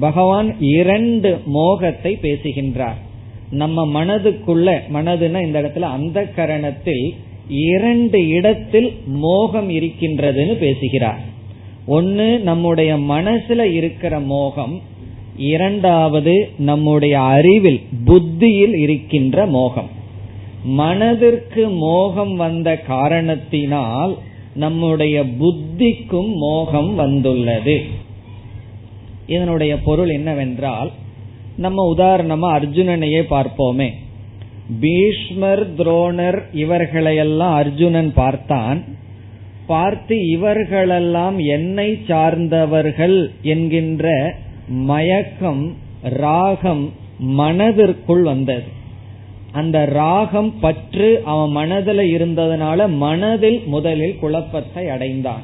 [0.00, 2.98] பகவான் இரண்டு மோகத்தை பேசுகின்றார்.
[3.50, 7.10] நம்ம மனதுக்குள்ள மனதுனா இந்த இடத்துல அந்த கரணத்தில்
[7.48, 11.30] இரண்டு இடத்தில் மோகம் இருக்கின்றதுன்னு பேசுகிறார்.
[11.86, 14.80] ஒன்னு நம்முடைய மனசுல இருக்கிற மோகம்.
[15.36, 19.88] இரண்டாவது நம்முடைய அறிவில் புத்தியில் இருக்கின்ற மோகம்.
[20.64, 24.18] மனதிற்கு மோகம் வந்த காரணத்தினால்
[24.54, 27.82] நம்முடைய புத்திக்கும் மோகம் வந்துள்ளது.
[29.26, 30.90] இதனுடைய பொருள் என்னவென்றால்
[31.56, 33.90] நம்ம உதாரணமா அர்ஜுனனையே பார்ப்போமே.
[34.80, 38.84] பீஷ்மர் துரோணர் இவர்களையெல்லாம் அர்ஜுனன் பார்த்தான்.
[39.66, 44.34] பார்த்து இவர்களெல்லாம் என்னை சார்ந்தவர்கள் என்கின்ற
[44.68, 48.80] மயக்கம் ராகம் மனதிற்குள் வந்தது.
[49.52, 55.42] அந்த ராகம் பற்று அவன் மனதில் இருந்ததுனால மனதில் முதலில் குழப்பத்தை அடைந்தான்.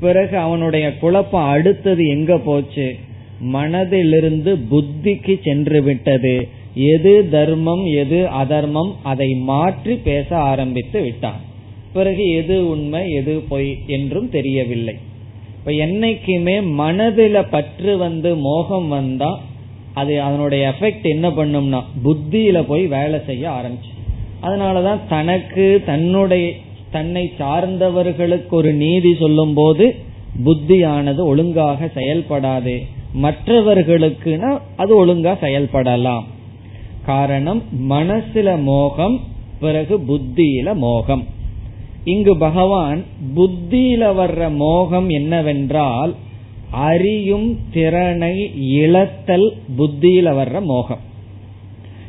[0.00, 2.94] பிறகு அவனுடைய குழப்பம் அடுத்தது எங்க போச்சு?
[3.52, 6.48] மனதிலிருந்து புத்திக்கு சென்று விட்டது.
[6.74, 11.54] எது தர்மம் எது அதர்மம் அதை மாற்றி பேச ஆரம்பித்து விட்டான்.
[11.96, 14.94] பிறகு எது உண்மை எது பொய் என்றும் தெரியவில்லை.
[15.58, 19.30] இப்ப என்னைக்குமே மனதில பற்று வந்து மோகம் வந்தா
[19.94, 23.92] அது அதனுடைய எஃபெக்ட் என்ன பண்ணும்னா புத்தியில போய் வேலை செய்ய ஆரம்பிச்சு.
[24.42, 26.46] அதனாலதான் தனக்கு தன்னுடைய
[26.90, 29.86] தன்னை சார்ந்தவர்களுக்கு ஒரு நீதி சொல்லும் போது
[30.44, 32.74] புத்தியானது ஒழுங்காக செயல்படாது.
[33.22, 36.24] மற்றவர்களுக்குனா அது ஒழுங்கா செயல்படலாம்.
[37.06, 39.16] காரணம் மனசுல மோகம்
[39.60, 41.24] பிறகு புத்தியில மோகம்.
[42.06, 43.04] இங்கு பகவான்
[43.36, 46.14] புத்தியில வர்ற மோகம் என்னவென்றால்
[46.70, 48.34] அறியும் திறனை
[48.80, 50.98] இழத்தல் புத்தியில வர்ற மோகம்.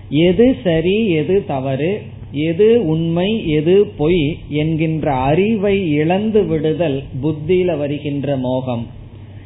[0.10, 8.88] எது சரி எது தவறு எது உண்மை எது பொய் என்கின்ற அறிவை இழந்து விடுதல் புத்தியில வருகின்ற மோகம்.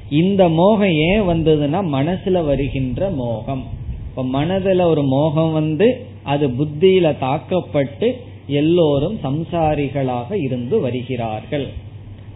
[0.09, 3.63] இந்த மோகம் ஏன் வந்ததுன்னா மனசுல வருகின்ற மோகம்.
[4.09, 11.67] இப்ப மனதுல ஒரு மோகம் வந்து அது புத்தியில தாக்கப்பட்டு எல்லோரும் சம்சாரிகளாக இருந்து வருகிறார்கள்.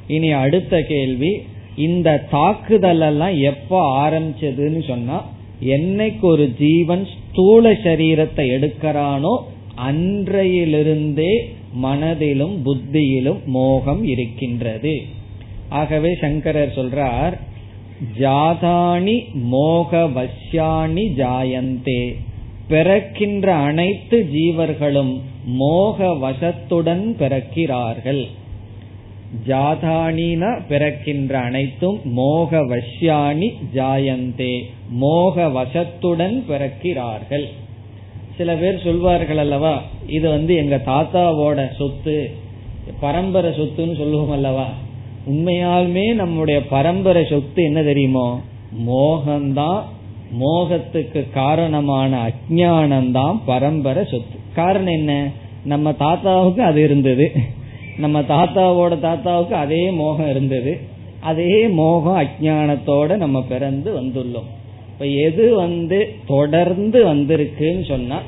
[0.08, 1.32] இனி அடுத்த கேள்வி
[1.76, 5.18] இந்த தாக்குதல் எல்லாம் எப்ப ஆரம்பிச்சதுன்னு சொன்னா
[5.76, 9.34] என்னைக்கு ஒரு ஜீவன் ஸ்தூல சரீரத்தை எடுக்கிறானோ
[9.88, 11.34] அன்றையிலிருந்தே
[11.74, 14.94] மனதிலும் புத்தியிலும் மோகம் இருக்கின்றது.
[15.70, 17.36] ஆகவே சங்கரர் சொல்றார்
[18.20, 22.02] ஜாதானி மோக வசியாணி ஜாயந்தே.
[22.68, 25.14] பிறக்கின்ற அனைத்து ஜீவர்களும்
[25.46, 28.28] மோக வசத்துடன் பிறக்கிறார்கள்
[29.48, 37.46] ஜாதானினா பிறக்கின்ற அனைத்தும் மோக வஷ்யாணி ஜாயந்தே மோக வசத்துடன் பிறக்கிறார்கள்.
[38.38, 42.32] சில பேர் சொல்வார்கள் அல்லவா இது வந்து எங்க தாத்தாவோட சொத்து
[43.00, 44.68] பரம்பரை சொத்துன்னு சொல்லுவோம் அல்லவா.
[45.30, 48.40] உண்மையாலுமே நம்முடைய பரம்பரை சொத்து என்ன தெரியுமோ
[48.88, 49.82] மோகம்தான்
[50.40, 54.44] மோகத்துக்கு காரணமான அஜானம்தான் பரம்பரை சொத்து.
[54.56, 55.32] காரணம் என்ன?
[55.66, 57.32] நம்ம தாத்தாவுக்கு அது இருந்தது.
[57.98, 60.80] நம்ம தாத்தாவோட தாத்தாவுக்கு அதே மோகம் இருந்தது.
[61.20, 64.50] அதே மோகம் அஜானத்தோட நம்ம பிறந்து வந்துள்ளோம்.
[64.94, 68.22] இப்ப எது வந்து தொடர்ந்து வந்திருக்குன்னு சொன்னா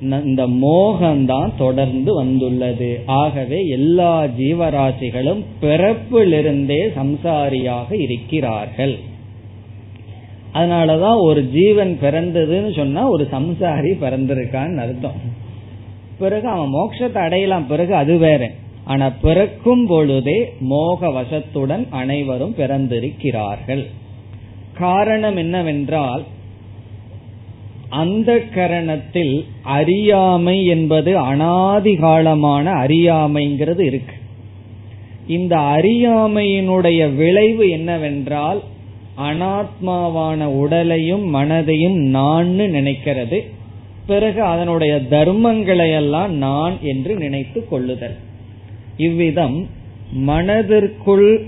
[0.00, 3.02] இந்த மோகம்தான் தொடர்ந்து வந்துள்ளது.
[3.06, 8.98] ஆகவே எல்லா ஜீவராசிகளும் பிறப்பிலிருந்தே சம்சாரியாக இருக்கிறார்கள்.
[10.54, 15.20] அதனாலதான் ஒரு ஜீவன் பிறந்ததுன்னு சொன்னா ஒரு சம்சாரி பிறந்திருக்கான்னு அர்த்தம்.
[16.18, 17.66] பிறகு அவன் மோட்சத்தை அடையலாம்.
[17.66, 18.50] பிறகு அது வேற.
[18.84, 23.86] ஆனா பிறக்கும் பொழுதே மோக வசத்துடன் அனைவரும் பிறந்திருக்கிறார்கள்.
[24.78, 26.24] காரணம் என்னவென்றால்
[27.88, 34.14] அந்த கரணத்தில் அறியாமை என்பது அனாதிகாலமான அறியாமைங்கிறது இருக்கு.
[35.26, 38.62] இந்த அறியாமையினுடைய விளைவு என்னவென்றால்
[39.18, 43.38] அனாத்மாவான உடலையும் மனதையும் நான் நினைக்கிறது.
[44.06, 48.16] பிறகு அதனுடைய தர்மங்களை எல்லாம் நான் என்று நினைத்து கொள்ளுதல்.
[48.96, 49.66] இவ்விதம்
[50.12, 51.46] மனதிற்குள்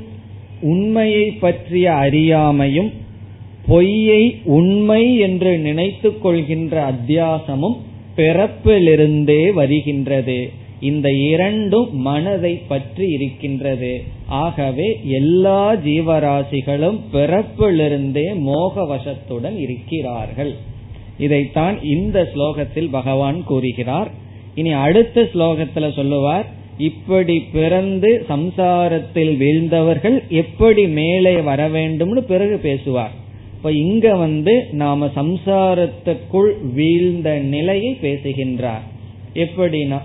[0.61, 2.90] உண்மையை பற்றிய அறியாமையும்
[3.66, 7.76] பொய்யை உண்மை என்று நினைத்து கொள்கின்ற அத்தியாசமும்
[8.16, 10.38] பிறப்பிலிருந்தே வருகின்றது.
[10.80, 14.04] இந்த இரண்டும் மனதை பற்றி இருக்கின்றது.
[14.30, 20.56] ஆகவே எல்லா ஜீவராசிகளும் பிறப்பிலிருந்தே மோக வசத்துடன் இருக்கிறார்கள்.
[21.18, 24.10] இதைத்தான் இந்த ஸ்லோகத்தில் பகவான் கூறுகிறார்.
[24.54, 26.46] இனி அடுத்த ஸ்லோகத்துல சொல்லுவார்
[26.78, 33.10] இப்படி பிறந்து சம்சாரத்தில் வீழ்ந்தவர்கள் எப்படி மேலே வர வேண்டும்னு பிறகு பேசுவார்.
[33.56, 38.82] இப்ப இங்க வந்து நாம சம்சாரத்துக்குள் வீழ்ந்த நிலையை பேசுகின்றார்.
[39.34, 39.98] எப்படின்னா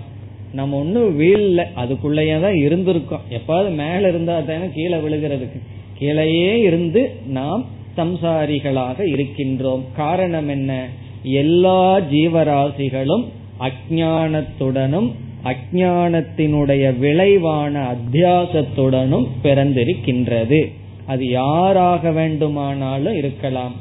[0.56, 3.24] நம்ம ஒன்னும் வீழ்ல அதுக்குள்ளேயே தான் இருந்திருக்கோம்.
[3.30, 5.58] எப்பாவது மேல இருந்தா தானே கீழே விழுகிறதுக்கு.
[5.98, 7.64] கீழேயே இருந்து நாம்
[7.96, 9.82] சம்சாரிகளாக இருக்கின்றோம்.
[9.96, 10.88] காரணம் என்ன?
[11.22, 13.24] எல்லா ஜீவராசிகளும்
[13.60, 15.10] அஜானத்துடனும்
[15.44, 20.60] அஜானத்தினுடைய விளைவான அத்தியாசத்துடனும் பிறந்திருக்கின்றது.
[21.06, 23.74] அது யாராக வேண்டுமானாலும் இருக்கலாம்.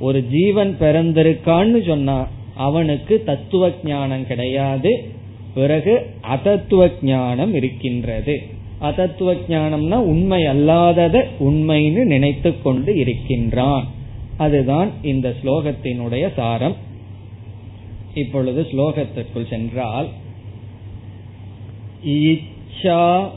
[0.00, 4.92] ஒரு ஜீவன் பிறந்திருக்கான்னு சொன்னா அவனுக்கு தத்துவ ஞானம் கிடையாது.
[5.54, 8.42] பிறகு அதத்துவ ஞானம் இருக்கின்றது.
[8.80, 13.86] அதத்துவ ஞானம்னா உண்மை அல்லாதத உண்மைன்னு நினைத்து கொண்டு இருக்கின்றான்.
[14.36, 16.76] அதுதான் இந்த ஸ்லோகத்தினுடைய சாரம்.
[18.14, 20.08] இப்பொழுது ஸ்லோகத்திற்குள் சென்றால்
[22.06, 23.28] இச்சா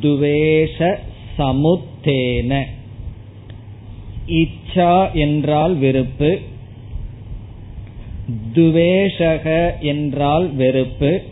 [0.00, 0.96] துவேஷ
[1.38, 2.62] சமுத்தேன.
[4.28, 6.38] இச்சா என்றால் வெறுப்பு.
[8.54, 11.22] துவேஷக என்றால் வெறுப்பு.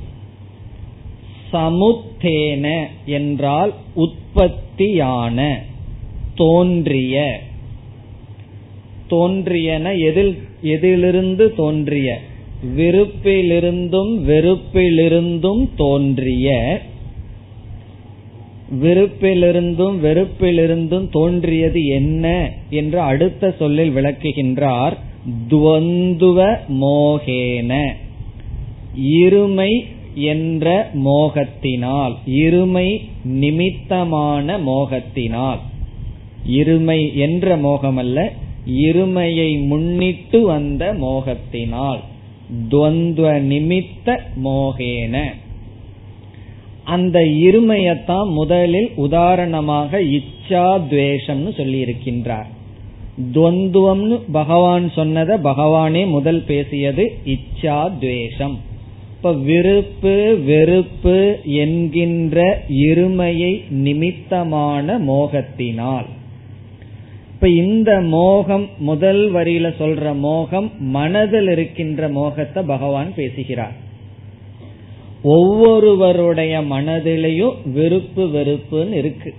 [1.52, 5.62] சமுத்தேன என்றால் உற்பத்தியான
[6.34, 7.40] தோன்றிய.
[9.06, 12.20] தோன்றியன எதில் எதிலிருந்து தோன்றிய?
[12.76, 16.80] விருப்பிலிருந்தும் வெறுப்பிலிருந்தும் தோன்றிய.
[18.82, 24.96] விருப்பிலிருந்தும் வெறுப்பிலிருந்தும் தோன்றியது என்ன என்று அடுத்த சொல்லில் விளக்குகின்றார்.
[25.50, 27.92] துவந்துவ மோகேன.
[29.02, 35.58] இருமை என்ற மோகத்தினால் இருமை நிமித்தமான மோகத்தினால்.
[36.50, 38.30] இருமை என்ற மோகமல்ல
[38.66, 42.00] இருமையை முன்னிட்டு வந்த மோகத்தினால்.
[42.68, 45.22] துவந்துவ நிமித்த மோகேன.
[46.84, 52.46] அந்த இருமையத்தான் முதலில் உதாரணமாக இச்சா துவேஷம்னு சொல்லி இருக்கின்றார்
[53.34, 58.70] துவந்துவம்னு பகவான் சொன்னத பகவானே முதல் பேசியது இச்சா துவேஷம்.
[59.22, 66.06] இப்ப விருப்பு வெறுப்பு என்கின்ற இருமையை நிமித்தமான மோகத்தினால்.
[67.34, 73.72] இப்ப இந்த மோகம் முதல் வரியில சொல்ற மோகம் மனதில் இருக்கின்ற மோகத்தை பகவான் பேசுகிறார்.
[75.22, 79.34] ஒவ்வொருவருடைய மனதிலையும் விருப்பு வெறுப்புன்னு இருக்கு.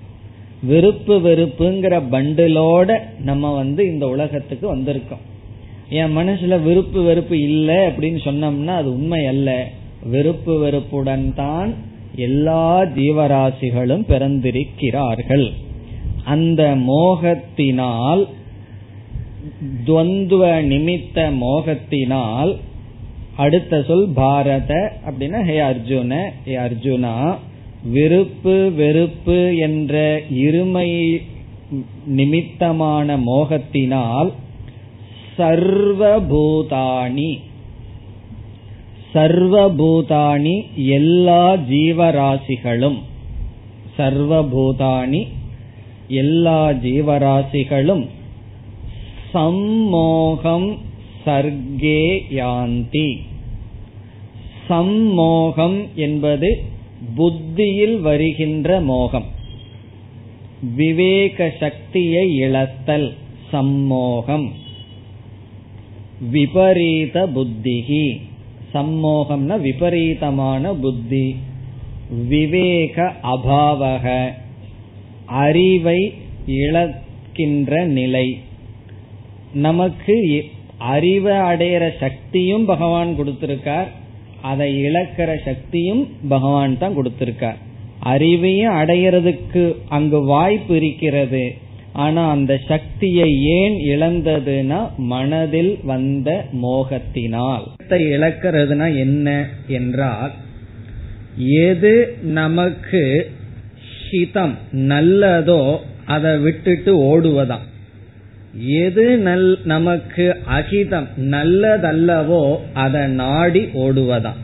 [0.64, 5.32] விருப்பு வெறுப்புங்கிற பண்டிலோட நம்ம வந்து இந்த உலகத்துக்கு வந்திருக்கோம்.
[5.90, 9.50] என் மனசுல விருப்பு வெறுப்பு இல்லை அப்படின்னு சொன்னோம்னா அது உண்மை அல்ல.
[10.06, 11.70] வெறுப்பு வெறுப்புடன் தான்
[12.16, 15.48] எல்லா ஜீவராசிகளும் பிறந்திருக்கிறார்கள்.
[16.24, 18.24] அந்த மோகத்தினால்
[19.86, 22.52] துவந்துவ நிமித்த மோகத்தினால்
[23.36, 24.72] அடுத்த சொல் பாரத
[25.08, 26.14] அப்படின்னா ஹே அர்ஜுன
[26.46, 27.38] ஹே அர்ஜுனா
[27.84, 30.90] விருப்பு வெறுப்பு என்ற இருமை
[32.06, 34.32] நிமித்தமான மோகத்தினால்
[35.38, 37.40] சர்வபூதானி
[39.14, 42.98] சர்வபூதானி எல்லா ஜீவராசிகளும்.
[43.98, 45.28] சர்வபூதானி
[46.08, 48.08] எல்லா ஜீவராசிகளும்.
[49.32, 50.78] சம்மோகம்
[51.26, 53.18] சர்க்கே யாந்தி.
[54.68, 56.62] சம்மோகம் என்பது
[57.16, 59.26] புத்தியில் வருகின்ற மோகம்.
[60.76, 63.14] விவேக சக்தியை இழத்தல்
[63.52, 64.62] சம்மோகம்.
[66.32, 68.22] விபரீத புத்திகி
[68.74, 71.36] சம்மோகம்னா விபரீதமான புத்தி.
[72.28, 74.32] விவேக அபாவக.
[75.26, 76.14] அறிவை
[76.46, 78.38] இழக்கின்ற நிலை.
[79.54, 80.46] நமக்கு
[80.78, 83.88] அறிவை அடையிற சக்தியும் பகவான் கொடுத்திருக்கார்.
[84.42, 87.58] அதை இழக்கிற சக்தியும் பகவான் தான் கொடுத்திருக்கார்.
[88.04, 91.56] அறிவையும் அடையிறதுக்கு அங்கு வாய்ப்பு இருக்கிறது.
[91.94, 97.66] ஆனா அந்த சக்தியை ஏன் இழந்ததுன்னா மனதில் வந்த மோகத்தினால்.
[97.90, 100.32] இழக்கிறதுனா என்ன என்றால்
[101.38, 103.32] எது நமக்கு
[104.12, 107.68] ஹிதம் நல்லதோ அதை விட்டுட்டு ஓடுவதாம்.
[108.66, 114.42] எது நல் நமக்கு அகிதம் நல்லதல்லவோ அதை நாடி ஓடுவதாம்.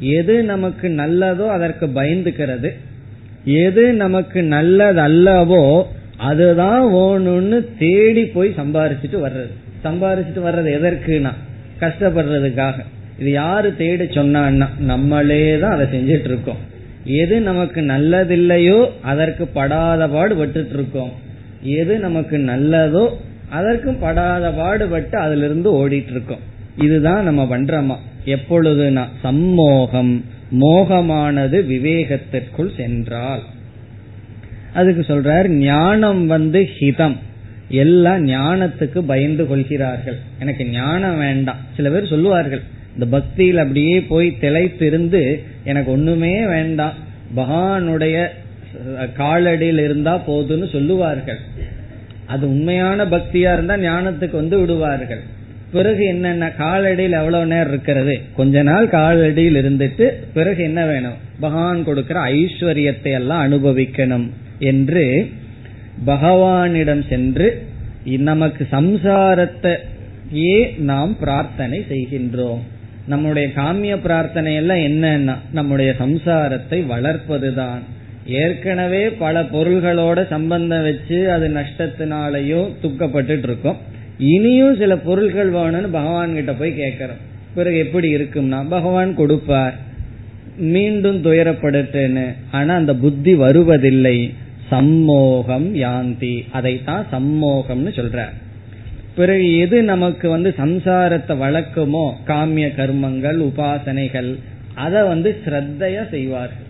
[0.00, 2.70] எது நமக்கு நல்லதோ அதற்கு பயந்துக்கிறது.
[3.44, 5.82] எது நமக்கு நல்லதல்லவோ
[6.18, 9.52] அதுதான் வேணும்னு தேடி போய் சம்பாரிச்சுட்டு வர்றது.
[9.84, 11.32] சம்பாரிச்சுட்டு வர்றது எதற்குனா
[11.80, 12.78] கஷ்டப்படுறதுக்காக.
[13.18, 16.60] இது யாரு தேடி சொன்னான்னா நம்மளே தான் அதை செஞ்சிட்டு இருக்கோம்
[17.04, 21.12] எது நமக்கு நல்லதில்லையோ அதற்கு படாத பாடு பட்டுட்டு இருக்கோம்
[21.62, 23.12] எது நமக்கு நல்லதோ
[23.50, 26.44] அதற்கும் படாத பாடுபட்டு அதுல இருந்து ஓடிட்டு இருக்கோம்
[26.76, 27.96] இதுதான் நம்ம பண்றோமா?
[28.24, 30.24] எப்பொழுதுனா சம்மோகம்
[30.60, 33.42] மோகமானது விவேகத்திற்குள் சென்றால்.
[34.78, 37.16] அதுக்கு சொல்றார் ஞானம் வந்து ஹிதம்.
[37.82, 40.18] எல்லாம் ஞானத்துக்கு பயந்து கொள்கிறார்கள்.
[40.42, 41.62] எனக்கு ஞானம் வேண்டாம்.
[41.76, 42.62] சில பேர் சொல்லுவார்கள்
[42.94, 45.22] இந்த பக்தியில் அப்படியே போய் திளைத்திருந்து
[45.70, 46.96] எனக்கு ஒண்ணுமே வேண்டாம்.
[47.36, 48.16] பகவானுடைய
[49.18, 51.40] காலடியில் இருந்தா போதுன்னு சொல்லுவார்கள்.
[52.26, 55.22] அது உண்மையான பக்தியா இருந்தா ஞானத்துக்கு வந்து விடுவார்கள்.
[55.72, 58.14] பிறகு என்னென்ன காலடியில் எவ்வளவு நேரம் இருக்கிறது?
[58.36, 61.18] கொஞ்ச நாள் காலடியில் இருந்துட்டு பிறகு என்ன வேணும்?
[61.40, 64.28] பகவான் கொடுக்கிற ஐஸ்வர்யத்தை எல்லாம் அனுபவிக்கணும்.
[64.58, 65.30] என்று
[66.06, 67.66] பகவானிடம் சென்று
[68.04, 72.58] நமக்கு சம்சாரத்தையே நாம் பிரார்த்தனை செய்கின்றோம்.
[73.06, 77.78] நம்முடைய காமிய பிரார்த்தனை எல்லாம் என்னன்னா நம்முடைய சம்சாரத்தை வளர்ப்பதுதான்.
[78.26, 83.76] ஏற்கனவே பல பொருள்களோட சம்பந்தம் வச்சு அது நஷ்டத்தினாலேயோ துக்கப்பட்டு இருக்கோம்
[84.18, 87.20] இனியும் சில பொருள்கள் வேணும்னு பகவான் கிட்ட போய் கேட்கறோம்.
[87.54, 89.74] பிறகு எப்படி இருக்கும்னா பகவான் கொடுப்பார்
[90.56, 92.34] மீண்டும் துயரப்படுத்தேன்னு.
[92.50, 94.34] ஆனா அந்த புத்தி வருவதில்லை.
[94.70, 96.34] சம்மோகம் யாந்தி.
[96.52, 98.24] அதைத்தான் சம்மோகம்னு சொல்ற.
[99.14, 104.30] பிறகு எது நமக்கு வந்து சம்சாரத்தை வளர்க்குமோ காமிய கர்மங்கள் உபாசனைகள்
[104.74, 106.66] அதை வந்து ஸ்ரத்தையா செய்வார்கள்.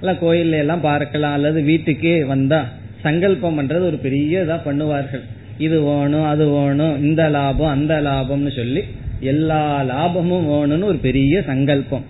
[0.00, 2.60] இல்லை கோயில்ல எல்லாம் பார்க்கலாம் அல்லது வீட்டுக்கே வந்தா
[3.02, 5.24] சங்கல்பம் பண்றது ஒரு பெரிய இதா பண்ணுவார்கள்.
[5.58, 8.82] இது வேணும் அது வேணும் இந்த லாபம் அந்த லாபம்னு சொல்லி
[9.20, 12.04] எல்லா லாபமும் வேணும்னு ஒரு பெரிய சங்கல்பம்.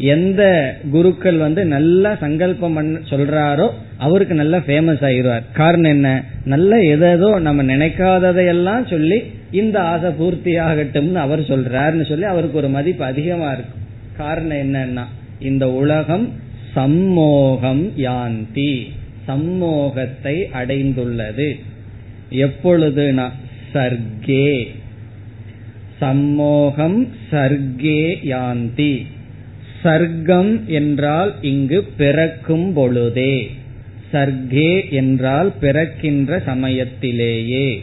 [0.00, 6.24] எந்த குருக்கள் வந்து நல்லா சங்கல்பம் பண்ண சொல்றாரோ அவருக்கு நல்லா ஃபேமஸ் ஆயிடுவார் காரணம் என்ன?
[6.44, 13.04] நல்ல எதோ நம்ம நினைக்காததையெல்லாம் சொல்லி இந்த ஆசை பூர்த்தி ஆகட்டும்னு அவர் சொல்றாருன்னு சொல்லி அவருக்கு ஒரு மதிப்பு
[13.04, 13.80] அதிகமா இருக்கும்.
[14.16, 15.04] காரணம் என்னன்னா
[15.38, 16.32] இந்த உலகம்
[16.72, 18.82] சம்மோகம் யாந்தி
[19.28, 21.60] சம்மோகத்தை அடைந்துள்ளது.
[22.30, 23.28] எப்பொழுதுனா
[23.74, 24.66] சர்க்கே.
[25.98, 29.06] சம்மோகம் சர்க்கே யாந்தி.
[29.84, 33.50] சர்க்கம் என்றால் இங்கு பிறக்கும் பொழுதே.
[34.12, 37.80] சர்க்கே என்றால் பிறக்கின்ற சமயத்திலேயே.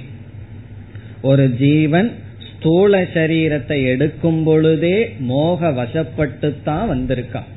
[1.22, 2.12] ஒரு ஜீவன்
[2.50, 7.48] ஸ்தூல சரீரத்தை எடுக்கும் பொழுதே மோக வசப்பட்டுத்தான் வந்திருக்கான்.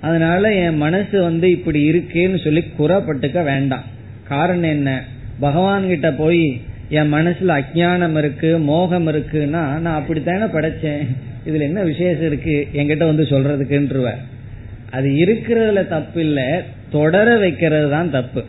[0.00, 3.84] அதனால என் மனசு வந்து இப்படி இருக்கேன்னு சொல்லி குறப்பட்டுக்க வேண்டாம்.
[4.28, 5.04] காரணம் என்ன?
[5.40, 11.06] பகவான் கிட்ட போய் என் மனசுல அஜானம் இருக்கு மோகம் இருக்குன்னா நான் அப்படித்தானே படைச்சேன்?
[11.46, 12.68] இதுல என்ன விசேஷம் இருக்கு?
[12.72, 14.10] என்கிட்ட வந்து சொல்றதுக்குன்றவ.
[14.90, 18.44] அது இருக்கிறதுல தப்பு இல்ல தொடர வைக்கிறது தான் தப்பு.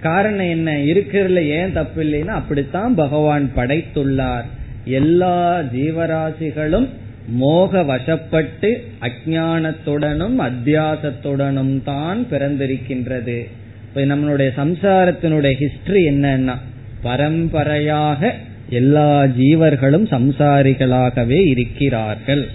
[0.00, 0.72] காரணம் என்ன?
[0.72, 4.44] இருக்கிறதுல ஏன் தப்பு இல்லைன்னா அப்படித்தான் பகவான் படைத்துள்ளார்.
[4.84, 6.88] எல்லா ஜீவராசிகளும்
[7.28, 13.48] மோக வசப்பட்டு அஜானத்துடனும் அத்தியாசத்துடனும் தான் பிறந்திருக்கின்றது.
[13.84, 16.54] இப்ப நம்மளுடைய சம்சாரத்தினுடைய ஹிஸ்டரி என்னன்னா
[17.02, 18.34] பரம்பரையாக
[18.70, 22.48] எல்லா ஜீவர்களும் சம்சாரிகளாகவே இருக்கிறார்கள்.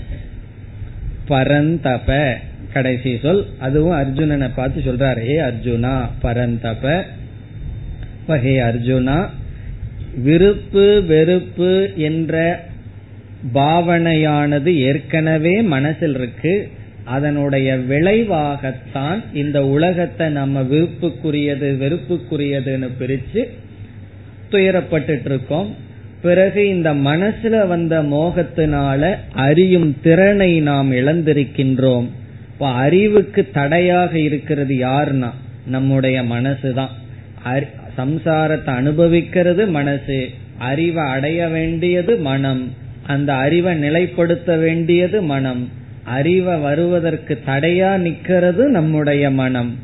[1.27, 2.37] பரந்தப
[2.73, 7.03] கடைசி சொல் அதுவும் அர்ஜுனனை பார்த்து சொல்றாரு ஹே அர்ஜுனா பரந்தப.
[8.27, 9.29] ஹே அர்ஜுனா
[10.17, 12.63] விருப்பு வெறுப்பு என்ற
[13.53, 16.69] பாவனையானது ஏற்கனவே மனசில் இருக்கு.
[17.03, 23.49] அதனுடைய விளைவாகத்தான் இந்த உலகத்தை நம்ம விருப்புக்குரியது வெறுப்புக்குரியதுன்னு பிரிச்சு
[24.51, 25.75] துயரப்பட்டு இருக்கோம்.
[26.25, 32.07] பிறகு இந்த மனசுல வந்த மோகத்தினால அறியும் திறனை நாம் இழந்திருக்கின்றோம்.
[32.53, 35.29] இப்ப அறிவுக்கு தடையாக இருக்கிறது யாருன்னா?
[35.67, 36.93] நம்முடைய மனசுதான்.
[37.97, 40.29] சம்சாரத்தை அனுபவிக்கிறது மனசு.
[40.57, 42.73] அறிவை அடைய வேண்டியது மனம்.
[43.07, 45.69] அந்த அறிவை நிலைப்படுத்த வேண்டியது மனம்.
[46.03, 49.75] அறிவை வருவதற்கு தடையா நிக்கிறது நம்முடைய மனம்.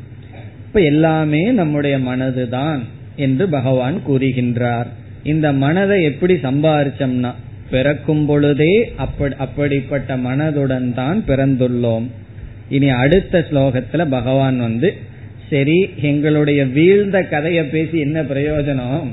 [0.68, 2.80] இப்ப எல்லாமே நம்முடைய மனதுதான்
[3.16, 4.88] என்று பகவான் கூறுகின்றார்.
[5.24, 7.34] இந்த மனதை எப்படி சம்பாரிச்சோம்னா
[7.70, 8.94] பிறக்கும் பொழுதே
[9.38, 12.08] அப்படிப்பட்ட மனதுடன் தான் பிறந்துள்ளோம்.
[12.70, 14.94] இனி அடுத்த ஸ்லோகத்துல பகவான் வந்து
[15.50, 19.08] சரி எங்களுடைய வீழ்ந்த கதையை பேசி என்ன பிரயோஜனம்?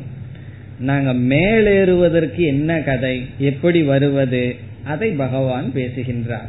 [0.81, 3.27] நாங்க மேலேறுவதற்கு என்ன கதை?
[3.39, 4.57] எப்படி வருவது?
[4.85, 6.49] அதை பகவான் பேசுகின்றார்.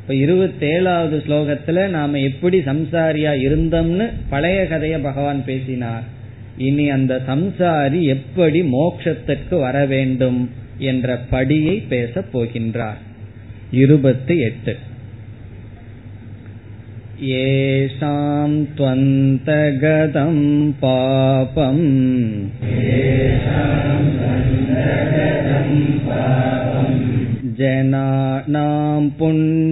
[0.00, 6.02] இப்ப இருபத்தேழாவது ஸ்லோகத்துல நாம எப்படி சம்சாரியா இருந்தோம்னு பழைய கதைய பகவான் பேசினார்.
[6.57, 10.39] இனி அந்த சம்சாரி எப்படி மோட்சத்திற்கு வர வேண்டும்
[10.89, 13.01] என்ற படியை பேசப் போகின்றார்
[13.71, 14.73] இருபத்தி எட்டு
[17.23, 20.37] येषां त्वन्तगतं
[20.81, 21.83] पापम्
[27.59, 29.71] जनानां पुण्यकर्मणाम्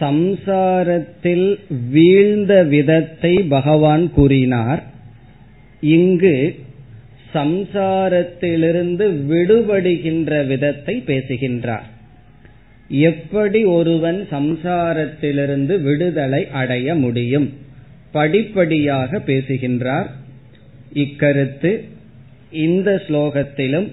[0.00, 1.58] சம்சாரத்தில்
[1.90, 4.82] வீழ்ந்த விதத்தை பகவான் கூறினார்.
[5.80, 6.58] இங்கு
[7.34, 11.86] சம்சாரத்திலிருந்து விடுபடுகின்ற விதத்தை பேசுகின்றார்.
[12.88, 17.52] எப்படி ஒருவன் சம்சாரத்திலிருந்து விடுதலை அடைய முடியும்?
[18.10, 20.10] படிப்படியாக பேசுகின்றார்.
[20.94, 21.72] இக்கருத்து
[22.50, 23.88] இந்த ஸ்லோகத்திலும்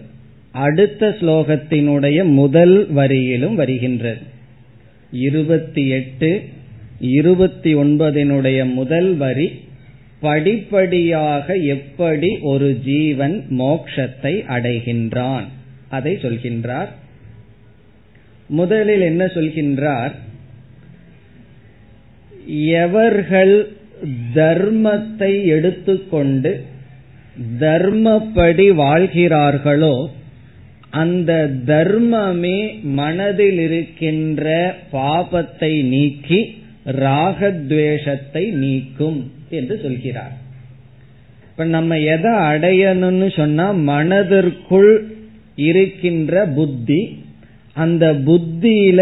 [0.51, 4.33] அடுத்த ஸ்லோகத்தினுடைய முதல் வரியிலும் வருகின்றது.
[5.11, 6.43] இருபத்தி எட்டு
[6.99, 9.63] இருபத்தி ஒன்பதினுடைய முதல் வரி
[10.19, 15.43] படிப்படியாக எப்படி ஒரு ஜீவன் மோக்ஷத்தை அடைகின்றான்.
[15.89, 16.87] அதை சொல்கின்றார்.
[18.47, 20.11] முதலில் என்ன சொல்கின்றார்?
[22.67, 23.71] எவர்கள்
[24.33, 26.65] தர்மத்தை எடுத்துக்கொண்டு
[27.59, 30.09] தர்மப்படி வாழ்கிறார்களோ
[30.95, 31.31] அந்த
[31.65, 32.59] தர்மமே
[32.99, 34.45] மனதில் இருக்கின்ற
[34.93, 36.39] பாபத்தை நீக்கி
[37.05, 39.19] ராகத்வேஷத்தை நீக்கும்
[39.49, 40.35] என்று சொல்கிறார்.
[41.49, 44.91] இப்ப நம்ம எதை அடையணும்னு சொன்னா மனதிற்குள்
[45.69, 47.01] இருக்கின்ற புத்தி
[47.73, 49.01] அந்த புத்தியில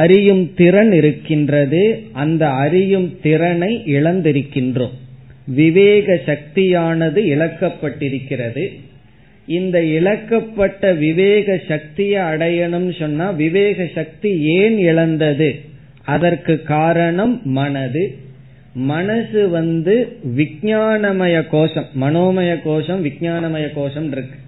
[0.00, 4.96] அறியும் திறன் இருக்கின்றது அந்த அறியும் திறனை இழந்திருக்கின்றோம்.
[5.58, 8.64] விவேக சக்தியானது இழக்கப்பட்டிருக்கிறது.
[9.48, 15.60] இந்த இழக்கப்பட்ட விவேக சக்தியை அடையணும் சொன்னா விவேக சக்தி ஏன் இழந்தது?
[16.04, 18.16] அதற்கு காரணம் மனது.
[18.74, 24.38] மனசு வந்து விஜயானமய கோஷம் மனோமய கோஷம் விஜயானமய கோஷம் இருக்கு.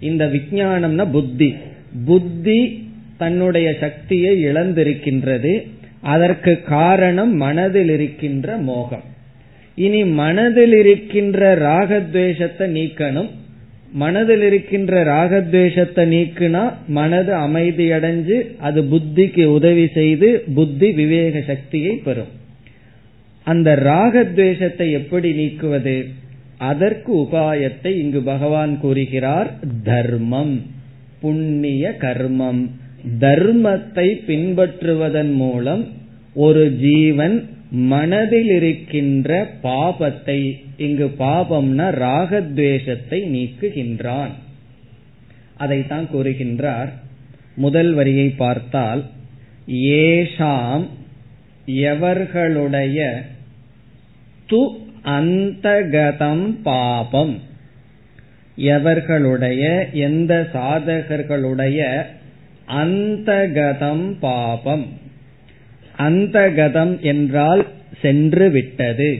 [0.00, 1.54] இந்த விஜயானம்னா புத்தி.
[2.06, 5.66] புத்தி தன்னுடைய சக்தியை இழந்திருக்கின்றது.
[6.00, 9.04] அதற்கு காரணம் மனதில் இருக்கின்ற மோகம்.
[9.74, 13.28] இனி மனதில் இருக்கின்ற ராகத்வேஷத்தை நீக்கணும்.
[13.92, 22.32] மனதில் இருக்கின்ற ராகத்வேஷத்தை நீக்குனா மனது அமைதியடைஞ்சு அது புத்திக்கு உதவி செய்து புத்தி விவேக சக்தியை பெறும்.
[23.44, 26.04] அந்த ராகத்வேஷத்தை எப்படி நீக்குவது?
[26.58, 29.50] அதற்கு உபாயத்தை இங்கு பகவான் கூறுகிறார்
[29.84, 30.62] தர்மம்
[31.20, 32.70] புண்ணிய கர்மம்.
[33.20, 35.86] தர்மத்தை பின்பற்றுவதன் மூலம்
[36.34, 44.30] ஒரு ஜீவன் மனதில் இருக்கின்ற பாபத்தை இங்கு பாபம்னா ராகத்வேஷத்தை நீக்குகின்றான்.
[45.56, 46.88] அதைத்தான் கூறுகின்றார்.
[47.54, 49.04] முதல் வரியை பார்த்தால்
[49.72, 50.86] ஏஷாம்
[51.66, 53.22] எவர்களுடைய
[54.50, 54.68] து
[55.02, 57.40] அந்தகதம் பாபம்.
[58.58, 62.06] எவர்களுடைய எந்த சாதகர்களுடைய
[62.66, 64.86] அந்தகதம் பாபம்.
[65.98, 67.66] அந்தகதம் என்றால்
[68.00, 69.18] சென்று விட்டது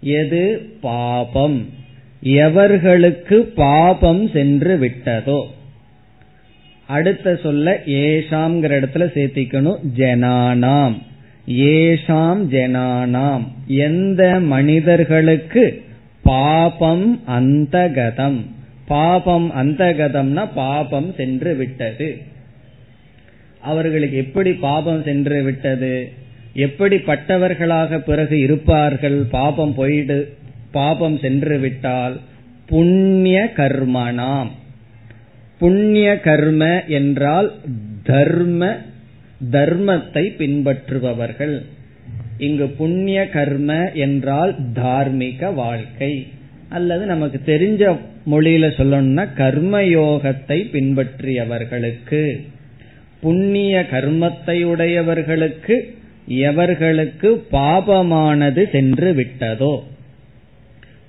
[0.00, 0.68] எது?
[0.80, 1.68] பாபம்.
[2.24, 5.40] எவர்களுக்கு பாபம் சென்று விட்டதோ
[6.86, 9.78] அடுத்த சொல்ல ஏஷாம்ங்கிற இடத்துல சேர்த்திக்கணும்.
[9.96, 10.96] ஜனானாம்.
[11.48, 13.44] ஏஷாம் ஜனானாம்.
[13.66, 15.82] எந்த மனிதர்களுக்கு
[16.22, 18.40] பாபம் அந்தகதம்?
[18.86, 22.08] பாபம் அந்தகதம்னா பாபம் சென்று விட்டது
[23.62, 26.12] அவர்களுக்கு எப்படி பாபம் சென்று விட்டது?
[26.54, 29.22] எப்படிப்பட்டவர்களாக பிறகு இருப்பார்கள்?
[29.30, 30.36] பாபம் போயிடு
[30.70, 32.20] பாபம் சென்று விட்டால்
[32.66, 34.50] புண்ணிய கர்மனாம்
[35.58, 37.52] புண்ணிய கர்ம என்றால்
[38.02, 38.76] தர்ம
[39.52, 41.62] தர்மத்தை பின்பற்றுபவர்கள்.
[42.38, 46.26] இங்கு புண்ணிய கர்ம என்றால் தார்மீக வாழ்க்கை.
[46.68, 47.98] அல்லது நமக்கு தெரிஞ்ச
[48.30, 52.22] மொழியில சொல்லணும்னா கர்மயோகத்தை பின்பற்றியவர்களுக்கு.
[53.20, 55.98] புண்ணிய கர்மத்தை உடையவர்களுக்கு
[56.28, 59.82] எவர்களுக்கு பாபமானது சென்று விட்டதோ?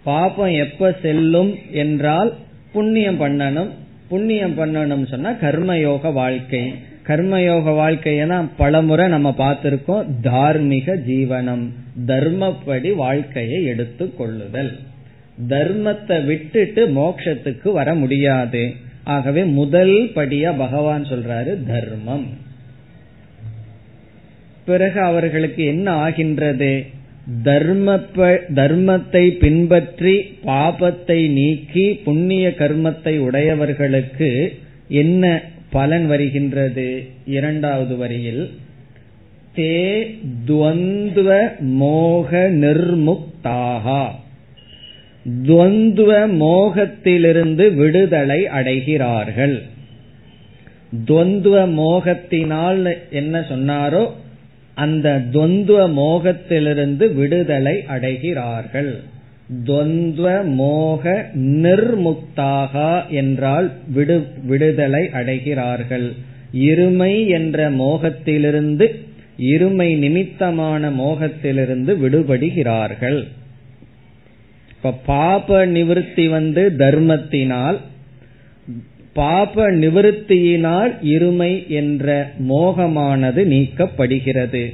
[0.03, 2.33] பாபம் எப்ப செல்லும் என்றால்
[2.71, 3.69] புண்ணியம் பண்ணணும்.
[4.07, 6.73] புண்ணியம் பண்ணணும் சொன்னா கர்மயோக வாழ்க்கை.
[7.07, 10.05] கர்மயோக வாழ்க்கையை பலமுறை நம்ம பார்த்திருக்கோம்.
[10.21, 11.69] தார்மீக ஜீவனம்
[12.07, 14.79] தர்மப்படி வாழ்க்கையை எடுத்து கொள்ளுதல்.
[15.49, 18.75] தர்மத்தை விட்டுட்டு மோட்சத்துக்கு வர முடியாது.
[19.03, 22.25] ஆகவே முதல் படியா பகவான் சொல்றாரு தர்மம்.
[24.65, 26.85] பிறகு அவர்களுக்கு என்ன ஆகின்றது?
[27.43, 27.95] தர்ம
[28.55, 37.07] தர்மத்தை பின்பற்றி பாபத்தை நீக்கி புண்ணிய கர்மத்தை உடையவர்களுக்கு என்ன பலன் வருகின்றது?
[37.25, 38.51] இரண்டாவது வரியில்
[39.55, 44.07] தே துவந்த மோக நிர்முக்தாகா.
[45.25, 49.61] துவந்துவ மோகத்திலிருந்து விடுதலை அடைகிறார்கள்.
[51.05, 54.09] துவந்துவ மோகத்தினால் என்ன சொன்னாரோ
[54.75, 58.91] அந்த துவந்துவ மோகத்திலிருந்து விடுதலை அடைகிறார்கள்.
[59.65, 62.73] துவந்துவ மோக நிர்முக்தாக
[63.09, 66.11] என்றால் விடு விடுதலை அடைகிறார்கள்.
[66.53, 68.87] இருமை என்ற மோகத்திலிருந்து
[69.39, 73.27] இருமை நிமித்தமான மோகத்திலிருந்து விடுபடுகிறார்கள்.
[74.83, 77.77] இப்ப பாப நிவிருத்தி வந்து தர்மத்தினால்
[79.13, 84.73] பாப நிவிருத்தியினால் இருமை என்ற மோகமானது நீக்கப்படுகிறது.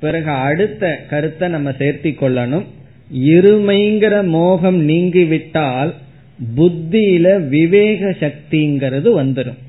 [0.00, 2.64] பிறகு அடுத்த கருத்தை நம்ம சேர்த்தி கொள்ளணும்.
[3.14, 5.94] இருமைங்கிற மோகம் நீங்கிவிட்டால்
[6.56, 9.60] புத்தியில விவேக சக்திங்கிறது வந்துடும்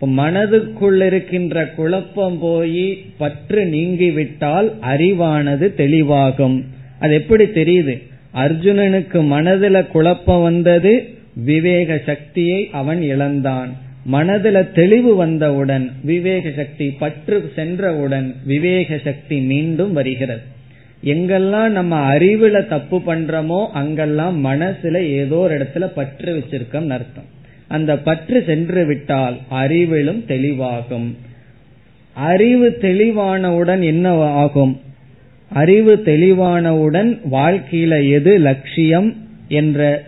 [0.00, 6.64] இப்ப மனதுக்குள் இருக்கின்ற குழப்பம் போய் பற்று நீங்கிவிட்டால் அறிவானது தெளிவாகும்.
[6.98, 8.07] அது எப்படி தெரியுது?
[8.38, 13.70] அர்ஜுனனுக்கு மனதுல குழப்பம் வந்தது விவேக சக்தியை அவன் இழந்தான்.
[14.12, 20.40] மனதுல தெளிவு வந்தவுடன் விவேக சக்தி பற்று சென்றவுடன் விவேக சக்தி மீண்டும் வருகிறது.
[21.04, 27.28] எங்கெல்லாம் நம்ம அறிவுல தப்பு பண்றோமோ அங்கெல்லாம் மனசுல ஏதோ ஒரு இடத்துல பற்று வச்சிருக்கோம் அர்த்தம்.
[27.68, 31.14] அந்த பற்று சென்று விட்டால் அறிவிலும் தெளிவாகும்.
[32.12, 34.80] அறிவு தெளிவானவுடன் என்ன ஆகும்?
[35.52, 39.16] அறிவு தெளிவானவுடன் வாழ்க்கையில எது லட்சியம்
[39.48, 40.06] என்ற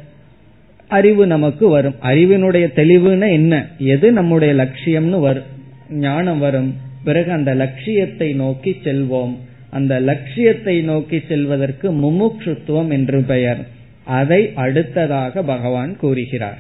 [0.89, 1.95] அறிவு நமக்கு வரும்.
[2.03, 3.67] அறிவினுடைய தெளிவுன்னு என்ன?
[3.79, 5.45] எது நம்முடைய லட்சியம்னு வரும்.
[5.91, 6.75] ஞானம் வரும்.
[7.05, 9.37] பிறகு அந்த லட்சியத்தை நோக்கி செல்வோம்.
[9.71, 13.67] அந்த லட்சியத்தை நோக்கி செல்வதற்கு முமுட்சுத்துவம் என்று பெயர்.
[14.05, 16.59] அதை அடுத்ததாக பகவான் கூறுகிறார்.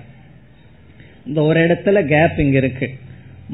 [1.27, 2.91] இந்த ஒரு இடத்துல கேப் இங்க இருக்கு.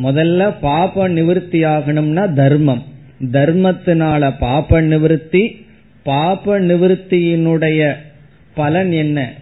[0.02, 2.82] முதல்ல பாப நிவர்த்தி ஆகணும்னா தர்மம்.
[3.22, 5.66] தர்மத்தினால பாப நிவர்த்தி
[6.02, 7.96] பாப நிவர்த்தியினுடைய
[8.54, 9.32] பலன் என்ன?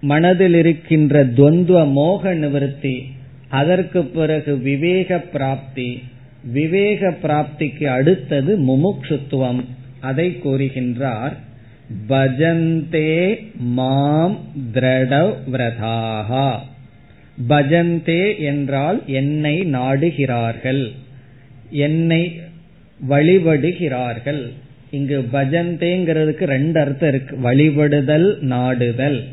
[0.00, 3.06] மனதில் இருக்கின்ற துவந்துவ மோக நிவர்த்தி
[3.48, 6.02] அதற்கு பிறகு விவேக பிராப்தி
[6.52, 9.64] விவேக பிராப்திக்கு அடுத்தது முமுட்சுத்துவம்.
[10.00, 11.32] அதை கூறுகின்றார்
[12.08, 14.38] பஜந்தே மாம்
[14.72, 16.58] திரடவிரதாகா.
[17.48, 20.90] பஜந்தே என்றால் என்னை நாடுகிறார்கள்.
[21.70, 22.40] என்னை
[23.08, 24.48] வழிபடுகிறார்கள்.
[24.90, 27.36] இங்கு பஜந்தேங்கிறதுக்கு ரெண்டு அர்த்தம் இருக்கு.
[27.36, 29.24] வழிபடுதல் நாடுதல்.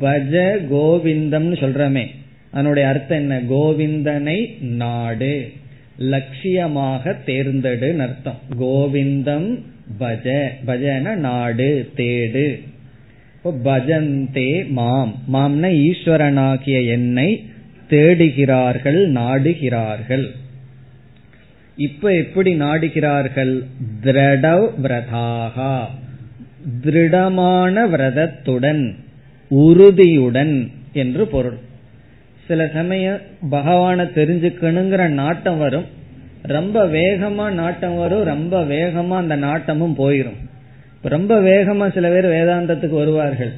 [0.00, 2.06] பஜ கோவிந்தம்னு சொல்றமே.
[2.50, 3.40] அதனுடைய அர்த்தம் என்ன?
[3.40, 5.52] கோவிந்தனை நாடு.
[5.98, 8.38] லட்சியமாக தேர்ந்தெடுன்னு அர்த்தம்.
[8.60, 9.58] கோவிந்தம்
[10.00, 10.48] பஜ.
[10.66, 12.60] பஜன நாடு தேடு.
[13.44, 15.14] பஜந்தே மாம்.
[15.32, 17.44] மாம்ன ஈஸ்வரனாகிய என்னை
[17.90, 20.30] தேடுகிறார்கள் நாடுகிறார்கள்.
[21.80, 23.52] இப்ப எப்படி நாடுகிறார்கள்?
[24.02, 25.74] திரடவ் விரதாகா.
[26.82, 28.94] திருடமான விரதத்துடன்
[29.48, 31.56] உறுதியுடன் என்று பொருள்.
[32.46, 33.18] சில சமயம்
[33.50, 35.86] பகவானை தெரிஞ்சுக்கணுங்கிற நாட்டம் வரும்.
[36.42, 40.38] ரொம்ப வேகமா நாட்டம் வரும் ரொம்ப வேகமா அந்த நாட்டமும் போயிடும்
[41.02, 43.52] ரொம்ப வேகமா சில பேர் வேதாந்தத்துக்கு வருவார்கள்.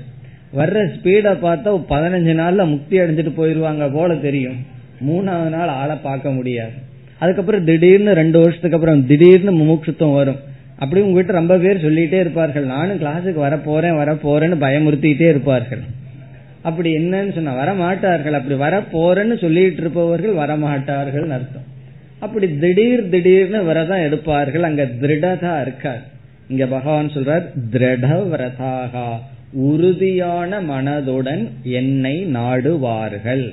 [0.57, 4.57] வர்ற ஸ்பீட பார்த்தா பதினஞ்சு நாள்ல முக்தி அடைஞ்சிட்டு போயிருவாங்க போல தெரியும்.
[5.09, 6.91] மூணாவது நாள் ஆளை பார்க்க முடியாது.
[7.23, 10.39] அதுக்கப்புறம் திடீர்னு ரெண்டு வருஷத்துக்கு அப்புறம் திடீர்னு முமுட்சுத்தம் வரும்.
[10.83, 12.64] அப்படி உங்ககிட்ட ரொம்ப பேர் சொல்லிட்டே இருப்பார்கள்.
[12.75, 15.83] நானும் கிளாஸுக்கு வர போறேன் வர போறேன்னு பயமுறுத்திட்டே இருப்பார்கள்.
[16.62, 18.37] அப்படி என்னன்னு சொன்னா வரமாட்டார்கள்.
[18.39, 21.68] அப்படி வர போறேன்னு சொல்லிட்டு இருப்பவர்கள் வரமாட்டார்கள் அர்த்தம்.
[22.18, 24.66] அப்படி திடீர் திடீர்னு விரதம் எடுப்பார்கள்.
[24.68, 26.03] அங்க திருடதா இருக்கார்.
[26.49, 29.07] இங்க பகவான் சொல்றார் திருட விரதாகா
[29.68, 33.45] உறுதியான மனதுடன் என்னை நாடுவார்கள்.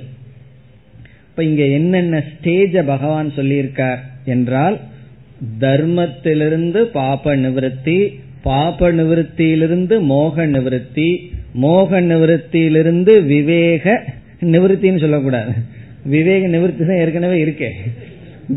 [1.39, 4.77] இப்ப இங்க என்னென்ன ஸ்டேஜ பகவான் சொல்லியிருக்கார் என்றால்
[5.59, 7.95] தர்மத்திலிருந்து பாப நிவர்த்தி
[8.41, 11.07] பாப நிவர்த்தியிலிருந்து மோக நிவர்த்தி
[11.53, 13.85] மோக நிவர்த்தியிலிருந்து விவேக
[14.55, 15.53] நிவர்த்தின்னு சொல்லக்கூடாது.
[16.05, 17.69] விவேக நிவர்த்தி தான் ஏற்கனவே இருக்கே.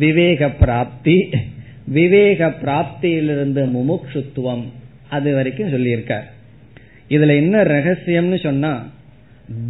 [0.05, 1.19] விவேக பிராப்தி
[1.99, 4.65] விவேக பிராப்தியிலிருந்து முமுக்ஷுத்துவம்
[5.09, 6.27] அது வரைக்கும் சொல்லியிருக்கார்.
[7.09, 8.75] இதுல என்ன ரகசியம்னு சொன்னா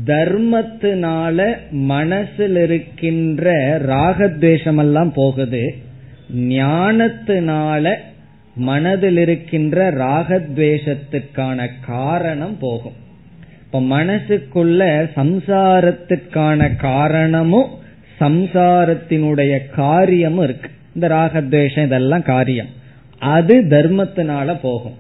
[0.05, 3.53] தர்மத்தினால மனசில் இருக்கின்ற
[3.87, 5.75] ராகத்வேஷம் எல்லாம் போகுது.
[6.37, 7.95] ஞானத்தினால
[8.55, 12.93] மனதில் இருக்கின்ற ராகத்வேஷத்துக்கான காரணம் போகும்.
[13.65, 17.69] இப்ப மனசுக்குள்ள சம்சாரத்துக்கான காரணமும்
[18.21, 20.71] சம்சாரத்தினுடைய காரியமும் இருக்கு.
[20.95, 22.69] இந்த ராகத்வேஷம் இதெல்லாம் காரியம்.
[23.19, 24.95] அது தர்மத்தினால போகும்.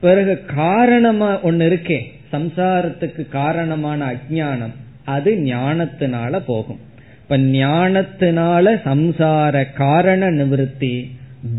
[0.00, 2.00] பிறகு காரணமா ஒன்னு இருக்கே.
[2.32, 4.74] சம்சாரத்துக்கு காரணமான அஜானம்
[5.04, 6.80] அது ஞானத்தினால போகும்.
[7.22, 10.94] இப்ப ஞானத்தினால சம்சார காரண நிவர்த்தி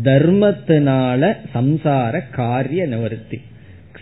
[0.02, 1.22] தர்மத்தினால
[1.54, 3.38] சம்சார காரிய நிவர்த்தி.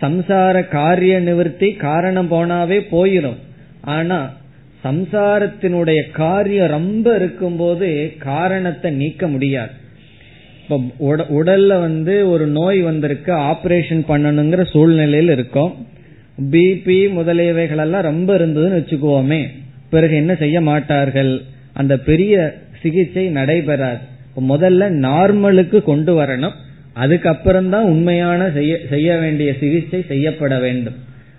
[0.00, 3.40] சம்சார காரிய நிவர்த்தி காரணம் போனாவே போயிடும்
[3.96, 4.18] ஆனா
[4.84, 9.72] சம்சாரத்தினுடைய காரியம் ரொம்ப இருக்கும்போது காரணத்தை நீக்க முடியாது.
[10.62, 10.78] இப்ப
[11.38, 15.72] உடல்ல வந்து ஒரு நோய் வந்திருக்கு ஆபரேஷன் பண்ணணுங்கிற சூழ்நிலையில் இருக்கும்.
[16.38, 19.46] பிபி முதலியவைகளெல்லாம் ரொம்ப இருந்ததுன்னு வச்சுக்குவோமே.
[19.90, 21.40] பிறகு என்ன செய்ய மாட்டார்கள்?
[21.72, 23.98] அந்த பெரிய சிகிச்சை நடைபெறாது.
[24.48, 26.52] முதல்ல நார்மலுக்கு கொண்டு வரணும்.
[26.96, 30.94] அதுக்கப்புறம்தான் உண்மையான செய்ய செய்ய வேண்டிய சிகிச்சை செய்யப்பட வேண்டும்.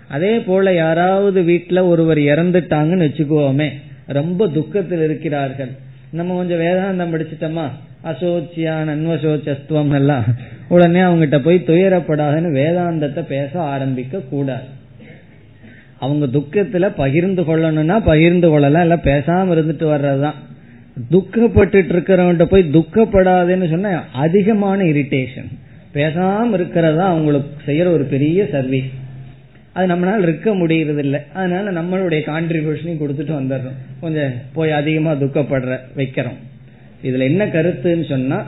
[0.08, 3.68] அதே போல யாராவது வீட்டுல ஒருவர் இறந்துட்டாங்கன்னு வச்சுக்குவோமே.
[4.06, 5.70] ரொம்ப துக்கத்தில் இருக்கிறார்கள்.
[6.10, 7.68] நம்ம கொஞ்சம் வேதாந்தம் படிச்சுட்டோமா?
[8.04, 10.24] அசோச்சியா நன்வசோச்சஸ்துவம் எல்லாம்
[10.68, 14.82] உடனே அவங்ககிட்ட போய் துயரப்படாதுன்னு வேதாந்தத்தை பேச ஆரம்பிக்க கூடாது
[15.98, 20.40] அவங்க துக்கத்துல பகிர்ந்து கொள்ளணும்னா பகிர்ந்து கொள்ளலாம் இல்ல பேசாம இருந்துட்டு வர்றதுதான்.
[21.10, 25.50] துக்கப்பட்டு இருக்கிறவன்ட்ட போய் துக்கப்படாதுன்னு சொன்ன அதிகமான இரிட்டேஷன்
[25.94, 28.90] பேசாம இருக்கிறதா அவங்களுக்கு செய்யற ஒரு பெரிய சர்வீஸ்
[29.72, 33.78] அது நம்மளால இருக்க முடியறது இல்லை அதனால நம்மளுடைய கான்ட்ரிபியூஷனையும் கொடுத்துட்டு வந்துடுறோம்.
[34.00, 36.40] கொஞ்சம் போய் அதிகமா துக்கப்படுற வைக்கிறோம்.
[37.02, 38.44] இதுல என்ன கருத்துன்னு சொன்னா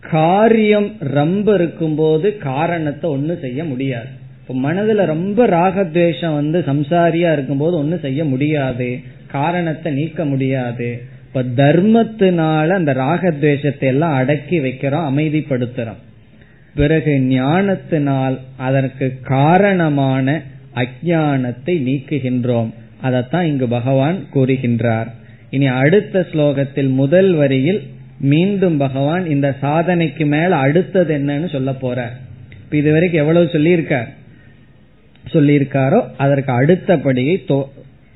[0.00, 4.17] காரியம் ரொம்ப இருக்கும்போது காரணத்தை ஒன்னும் செய்ய முடியாது.
[4.52, 8.98] மனதுல ரொம்ப ராகத்வேஷம் வந்து சம்சாரியா இருக்கும்போது ஒன்னும் செய்ய முடியாது.
[9.26, 11.02] காரணத்தை நீக்க முடியாது.
[11.26, 16.00] இப்ப தர்மத்தினால அந்த ராகத்வேஷத்தை எல்லாம் அடக்கி வைக்கிறோம் அமைதிப்படுத்துறோம்.
[16.74, 20.42] பிறகு ஞானத்தினால் அதற்கு காரணமான
[20.74, 22.70] அஜானத்தை நீக்குகின்றோம்.
[23.00, 25.06] அதைத்தான் இங்கு பகவான் கூறுகின்றார்.
[25.50, 27.82] இனி அடுத்த ஸ்லோகத்தில் முதல் வரியில்
[28.20, 32.16] மீண்டும் பகவான் இந்த சாதனைக்கு மேல அடுத்தது என்னன்னு சொல்ல போறார்.
[32.64, 34.08] இப்ப இதுவரைக்கும் எவ்வளவு சொல்லியிருக்கார்?
[35.33, 37.35] சொல்லியிருக்காரோ அதற்கு அடுத்தபடியை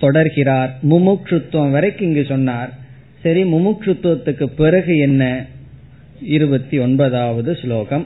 [0.02, 2.72] தொடர்கிறார் முமுட்சுத்துவம் வரைக்கும் இங்கு சொன்னார்
[3.22, 5.24] சரி முமுட்சுத்துவத்துக்கு பிறகு என்ன
[6.36, 8.06] இருபத்தி ஒன்பதாவது ஸ்லோகம்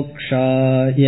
[0.00, 1.04] जरामरणमोक्षाय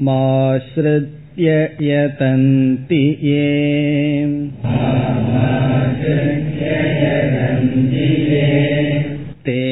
[0.00, 3.46] माश्रित्य यतन्ति ये
[9.46, 9.62] ते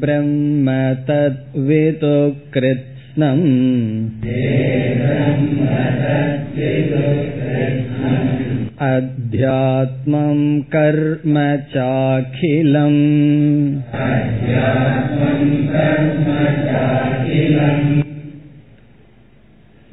[0.00, 0.74] ब्रह्म
[1.08, 2.16] तद्विदु
[2.54, 3.46] कृत्स्नम्
[8.88, 10.38] अध्यात्मं
[10.74, 11.36] कर्म
[11.74, 13.00] चाखिलम्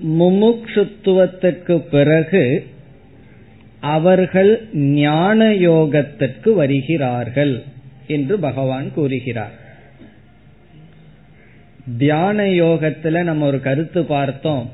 [0.07, 2.67] முமுக்ஷுத்துவத்துக்கு பிறகு
[3.81, 7.63] அவர்கள் ஞான யோகத்திற்கு வருகிறார்கள்
[8.07, 9.63] என்று பகவான் கூறுகிறார்.
[11.99, 14.71] தியான யோகத்துல நம்ம ஒரு கருத்து பார்த்தோம்.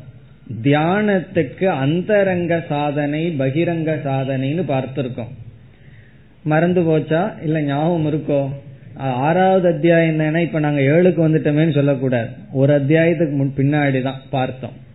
[0.62, 5.33] தியானத்துக்கு அந்தரங்க சாதனை பகிரங்க சாதனைன்னு பார்த்திருக்கோம்.
[6.43, 7.43] மறந்து போச்சா?
[7.43, 8.49] இல்ல ஞாபகம் இருக்கோ?
[8.97, 12.28] ஆறாவது அத்தியாயம் என்னன்னா இப்ப நாங்க ஏழுக்கு வந்துட்டோமேன்னு சொல்லக்கூடாது.
[12.53, 14.89] ஒரு அத்தியாயத்துக்கு பின்னாடி தான் பார்த்தோம்.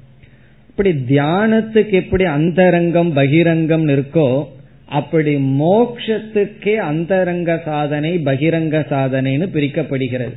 [0.77, 4.47] இப்படி தியானத்துக்கு எப்படி அந்தரங்கம் பகிரங்கம் இருக்கோ
[4.85, 10.35] அப்படி மோக்ஷத்துக்கே அந்தரங்க சாதனை பகிரங்க சாதனைன்னு பிரிக்கப்படுகிறது.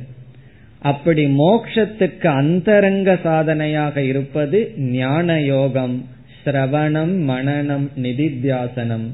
[0.79, 6.05] அப்படி மோக்ஷத்துக்கு அந்தரங்க சாதனையாக இருப்பது ஞான யோகம்
[6.45, 9.07] சிரவணம் மனநம் நிதித்தியாசனம்.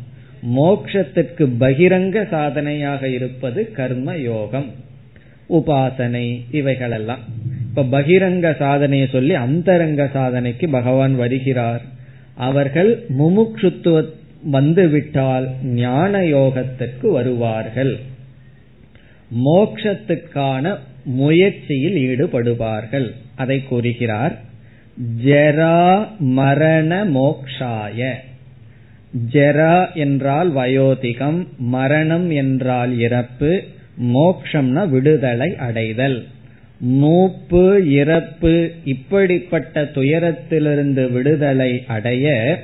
[0.55, 4.71] மோக்ஷத்துக்கு பகிரங்க சாதனையாக இருப்பது கர்ம யோகம்.
[5.49, 7.25] உபாசனை இவைகளெல்லாம்.
[7.75, 11.81] இப்ப பகிரங்க சாதனையை சொல்லி அந்தரங்க சாதனைக்கு பகவான் வருகிறார்.
[12.35, 14.05] அவர்கள் முமுட்சுத்துவ
[14.51, 17.99] வந்துவிட்டால் ஞான யோகத்திற்கு வருவார்கள்.
[19.45, 23.11] மோக்ஷத்துக்கான முயற்சியில் ஈடுபடுவார்கள்.
[23.35, 24.35] அதை கூறுகிறார்
[25.25, 28.13] ஜெரா மரண மோக்ஷாய.
[29.31, 33.63] ஜெரா என்றால் வயோதிகம் மரணம் என்றால் இறப்பு
[34.13, 36.25] மோக்ஷம்னா விடுதலை அடைதல்.
[36.87, 42.57] மூப்பு இறப்பு இப்படிப்பட்ட துயரத்திலிருந்து விடுதலை அடைய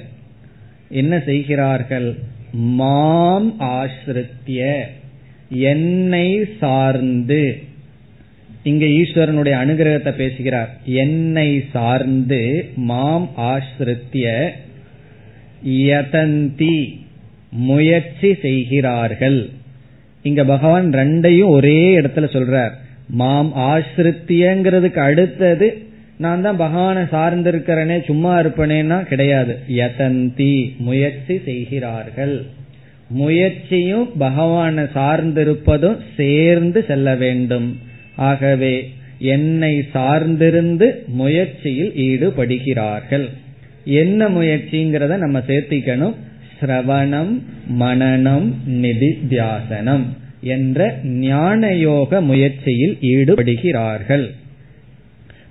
[0.90, 2.16] என்ன செய்கிறார்கள்?
[2.52, 4.90] மாம் ஆசிரித்திய
[5.50, 7.62] என்னை சார்ந்து.
[8.64, 10.78] இங்க ஈஸ்வரனுடைய அனுகிரகத்தை பேசுகிறார்.
[10.86, 14.54] என்னை சார்ந்து மாம் ஆசிரித்திய
[15.66, 17.00] யதந்தி
[17.52, 19.50] முயற்சி செய்கிறார்கள்.
[20.24, 22.72] இங்க பகவான் ரெண்டையும் ஒரே இடத்துல சொல்றார்.
[23.12, 25.86] மாம் ஆசிரித்தியங்கிறதுக்கு அடுத்தது
[26.18, 29.58] நான் தான் பகவானை சார்ந்திருக்கிறேனே சும்மா இருப்பேனேன்னா கிடையாது.
[29.70, 32.46] யதந்தி முயற்சி செய்கிறார்கள்.
[33.10, 37.80] முயற்சியும் பகவானை சார்ந்திருப்பதும் சேர்ந்து செல்ல வேண்டும்.
[38.16, 43.30] ஆகவே என்னை சார்ந்திருந்து முயற்சியில் ஈடுபடுகிறார்கள்.
[43.84, 46.16] என்ன முயற்சிங்கிறத நம்ம சேர்த்திக்கணும்.
[46.62, 47.42] சிரவணம்
[47.80, 50.04] மனநம் நிதித்தியாசனம்.
[50.42, 54.32] என்ற ஞான யோக முயற்சியில் ஈடுபடுகிறார்கள்.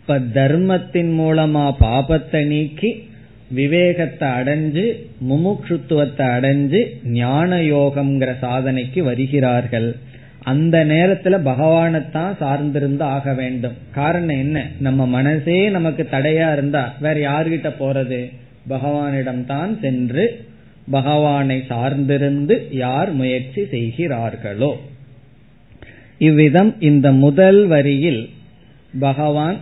[0.01, 3.09] இப்ப தர்மத்தின் மூலமா பாபத்தை நீக்கி
[3.49, 9.97] விவேகத்தை அடைஞ்சு முமுட்சுத்துவத்தை அடைஞ்சு ஞான யோகம்ங்கிற சாதனைக்கு வருகிறார்கள்.
[10.43, 13.73] அந்த நேரத்துல பகவானைத்தான் சார்ந்திருந்து ஆக வேண்டும்.
[13.95, 14.67] காரணம் என்ன?
[14.81, 18.33] நம்ம மனசே நமக்கு தடையா இருந்தா வேற யார்கிட்ட போறது?
[18.69, 20.45] பகவானிடம் தான் சென்று
[20.91, 24.73] பகவானை சார்ந்திருந்து யார் முயற்சி செய்கிறார்களோ.
[26.19, 28.23] இவ்விதம் இந்த முதல் வரியில்
[28.99, 29.59] பகவான்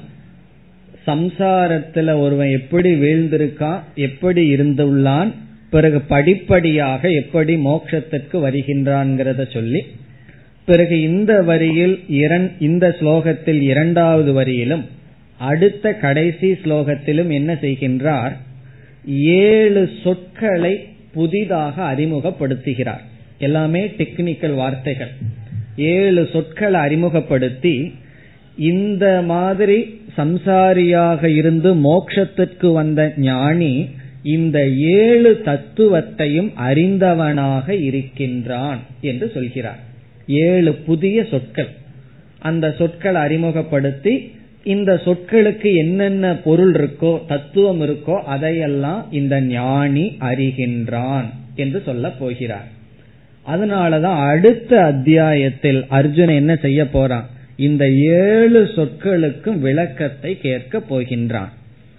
[1.06, 5.30] சம்சாரத்துல ஒருவன் எப்படி வீழ்ந்திருக்கான் எப்படி இருந்துள்ளான்
[5.70, 9.80] பிறகு படிப்படியாக எப்படி மோட்சத்திற்கு வருகின்றான்கிறத சொல்லி
[10.64, 11.96] பிறகு இந்த வரியில்
[12.58, 14.84] இந்த ஸ்லோகத்தில் இரண்டாவது வரியிலும்
[15.38, 18.32] அடுத்த கடைசி ஸ்லோகத்திலும் என்ன செய்கின்றார்?
[19.42, 20.74] ஏழு சொற்களை
[21.18, 23.04] புதிதாக அறிமுகப்படுத்துகிறார்.
[23.38, 25.12] எல்லாமே டெக்னிக்கல் வார்த்தைகள்.
[25.76, 27.74] ஏழு சொற்களை அறிமுகப்படுத்தி
[28.56, 29.78] இந்த மாதிரி
[30.16, 33.74] சம்சாரியாக இருந்து மோக்ஷத்திற்கு வந்த ஞானி
[34.22, 34.58] இந்த
[34.98, 39.78] ஏழு தத்துவத்தையும் அறிந்தவனாக இருக்கின்றான் என்று சொல்கிறார்.
[40.46, 41.70] ஏழு புதிய சொற்கள்.
[42.38, 44.14] அந்த சொற்களை அறிமுகப்படுத்தி
[44.64, 52.68] இந்த சொற்களுக்கு என்னென்ன பொருள் இருக்கோ தத்துவம் இருக்கோ அதையெல்லாம் இந்த ஞானி அறிகின்றான் என்று சொல்ல போகிறார்.
[53.46, 57.26] அதனாலதான் அடுத்த அத்தியாயத்தில் அர்ஜுன் என்ன செய்ய போறான்?
[57.56, 61.48] இந்த ஏழு சொற்களுக்கும் விளக்கத்தை கேட்க போகின்றான்.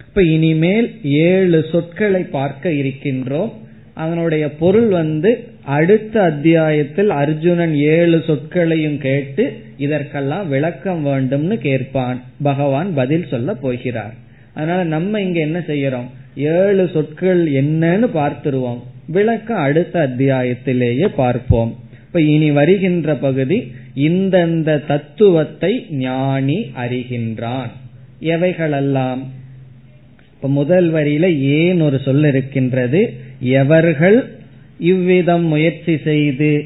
[0.06, 3.52] இப்ப இனிமேல் ஏழு சொற்களை பார்க்க இருக்கின்றோம்.
[3.94, 12.22] அதனுடைய பொருள் வந்து அடுத்த அத்தியாயத்தில் அர்ஜுனன் ஏழு சொற்களையும் கேட்டு இதற்கெல்லாம் விளக்கம் வேண்டும்னு கேட்பான்.
[12.42, 14.14] பகவான் பதில் சொல்ல போகிறார்.
[14.54, 16.08] அதனால நம்ம இங்க என்ன செய்யறோம்?
[16.36, 18.82] ஏழு சொற்கள் என்னன்னு பார்த்துருவோம்.
[19.06, 21.72] விளக்கம் அடுத்த அத்தியாயத்திலேயே பார்ப்போம்.
[22.06, 27.70] இப்ப இனி வருகின்ற பகுதி இந்தந்த தத்துவத்தை ஞானி அறிகின்றான்.
[28.22, 29.22] எவைகளெல்லாம்?
[30.34, 33.00] இப்ப முதல் வரியில ஏன் ஒரு சொல் இருக்கின்றது?
[33.40, 34.18] எவர்கள்
[34.78, 36.64] இவ்விதம் முயற்சி செய்து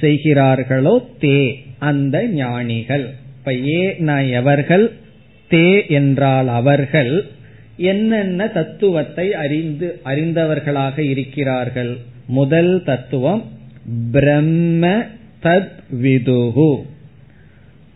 [0.00, 1.38] செய்கிறார்களோ தே.
[1.82, 3.06] அந்த ஞானிகள்.
[3.38, 3.96] இப்ப ஏ
[4.30, 4.86] எவர்கள்?
[5.50, 7.12] தே என்றால் அவர்கள்.
[7.76, 11.96] என்னென்ன தத்துவத்தை அறிந்து அறிந்தவர்களாக இருக்கிறார்கள்?
[12.26, 13.42] முதல் தத்துவம்
[14.12, 15.04] பிரம்ம
[15.42, 16.70] தத் விதுகு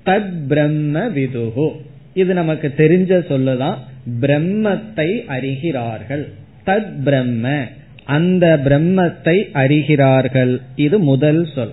[0.07, 1.71] தத் பிரம்ம விதுகு
[2.15, 3.79] இது நமக்கு தெரிஞ்ச சொல்லுதான்
[4.21, 6.25] பிரம்மத்தை அறிகிறார்கள்.
[6.67, 7.65] தத் பிரம்ம.
[8.05, 10.61] அந்த பிரம்மத்தை அறிகிறார்கள்.
[10.77, 11.73] இது முதல் சொல்.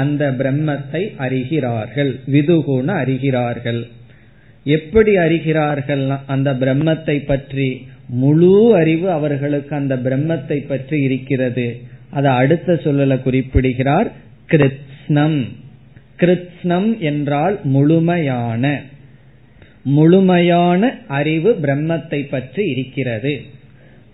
[0.00, 3.82] அந்த பிரம்மத்தை அறிகிறார்கள் விதுகுன அறிகிறார்கள்.
[4.66, 7.68] எப்படி அறிகிறார்கள் அந்த பிரம்மத்தை பற்றி
[8.22, 11.66] முழு அறிவு அவர்களுக்கு அந்த பிரம்மத்தை பற்றி இருக்கிறது.
[12.10, 14.08] அதை அடுத்த சொல்லல குறிப்பிடுகிறார்
[14.50, 15.38] கிருத்ஸ்னம்.
[16.20, 18.64] கிருத்ஸ்னம் என்றால் முழுமையான
[19.96, 20.82] முழுமையான
[21.18, 23.34] அறிவு பிரம்மத்தை பற்றி இருக்கிறது.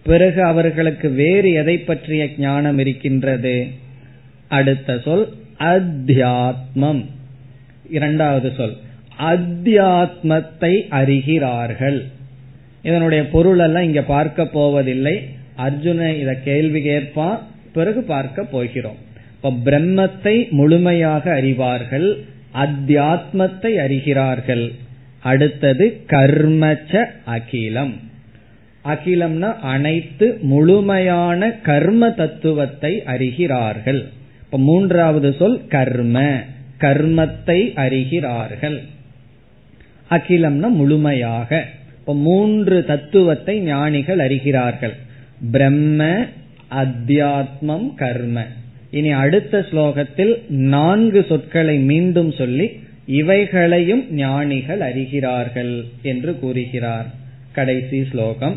[0.07, 3.57] பிறகு அவர்களுக்கு வேறு எதை பற்றிய ஞானம் இருக்கின்றது?
[4.51, 5.25] அடுத்த சொல்
[5.63, 7.05] அத்தியாத்மம்.
[7.91, 8.77] இரண்டாவது சொல்.
[9.19, 12.03] அத்தியாத்மத்தை அறிகிறார்கள்.
[12.83, 15.29] இதனுடைய பொருள் எல்லாம் இங்க பார்க்க போவதில்லை.
[15.59, 17.41] அர்ஜுன இத கேள்வி கேட்பான்
[17.73, 18.97] பிறகு பார்க்க போகிறோம்.
[19.37, 22.17] இப்ப பிரம்மத்தை முழுமையாக அறிவார்கள்
[22.55, 24.75] அத்தியாத்மத்தை அறிகிறார்கள்.
[25.21, 27.95] அடுத்தது கர்மச்ச அகிலம்.
[28.85, 34.09] அகிலம்னா அனைத்து முழுமையான கர்ம தத்துவத்தை அறிகிறார்கள்.
[34.53, 36.43] இப்ப மூன்றாவது சொல் கர்ம.
[36.81, 38.79] கர்மத்தை அறிகிறார்கள்.
[40.11, 41.67] அகிலம்னா முழுமையாக.
[41.99, 44.93] இப்ப மூன்று தத்துவத்தை ஞானிகள் அறிகிறார்கள்.
[45.53, 46.25] பிரம்ம
[46.71, 48.47] அத்தியாத்மம் கர்ம.
[48.91, 57.07] இனி அடுத்த ஸ்லோகத்தில் நான்கு சொற்களை மீண்டும் சொல்லி இவைகளையும் ஞானிகள் அறிகிறார்கள் என்று கூறுகிறார்.
[57.53, 58.57] கடைசி ஸ்லோகம்.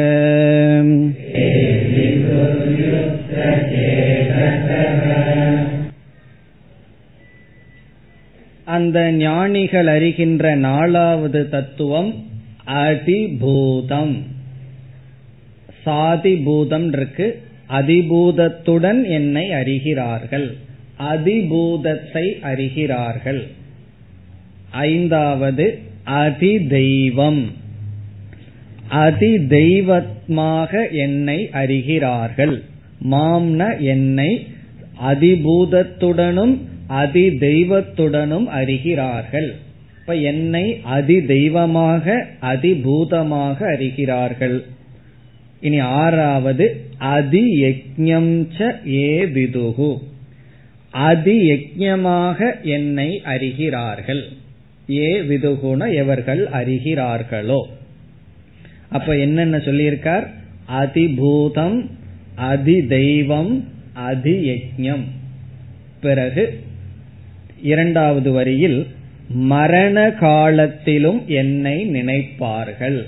[8.68, 12.14] அந்த ஞானிகள் அறிகின்ற நாலாவது தத்துவம்
[12.84, 14.16] அதிபூதம்
[15.86, 20.56] சாதிபூதம் இருக்கு அதிபூதத்துடன் என்னை அறிகிறார்கள்
[21.12, 23.42] அதிபூதத்தை அறிகிறார்கள்
[24.86, 27.51] ஐந்தாவது அதி தெய்வம்
[28.89, 29.49] அதி
[30.91, 32.63] என்னை அறிகிறார்கள்.
[33.11, 34.47] மாம்ன என்னை
[35.03, 39.51] அதிபூதத்துடனும் அதி தெய்வத்துடனும் அறிகிறார்கள்.
[40.01, 44.63] இப்ப என்னை அதி தெய்வமாக அதிபூதமாக அறிகிறார்கள்.
[45.61, 49.99] இனி ஆறாவது அதி யஜ்ஞம் ச ஏ விதுகு.
[50.91, 54.25] அதி யஜ்ஞமாக என்னை அறிகிறார்கள்.
[54.91, 57.63] ஏ விதுகுன எவர்கள் அறிகிறார்களோ.
[58.89, 60.27] அப்ப என்னென்ன சொல்லியிருக்கார்?
[60.81, 61.87] அதிபூதம்
[62.35, 65.05] அதி தெய்வம் அதி யஜ்ஞம்
[66.01, 66.63] பிறகு
[67.63, 68.87] இரண்டாவது வரியில்
[69.29, 73.03] மரண காலத்திலும் என்னை நினைப்பார்கள்.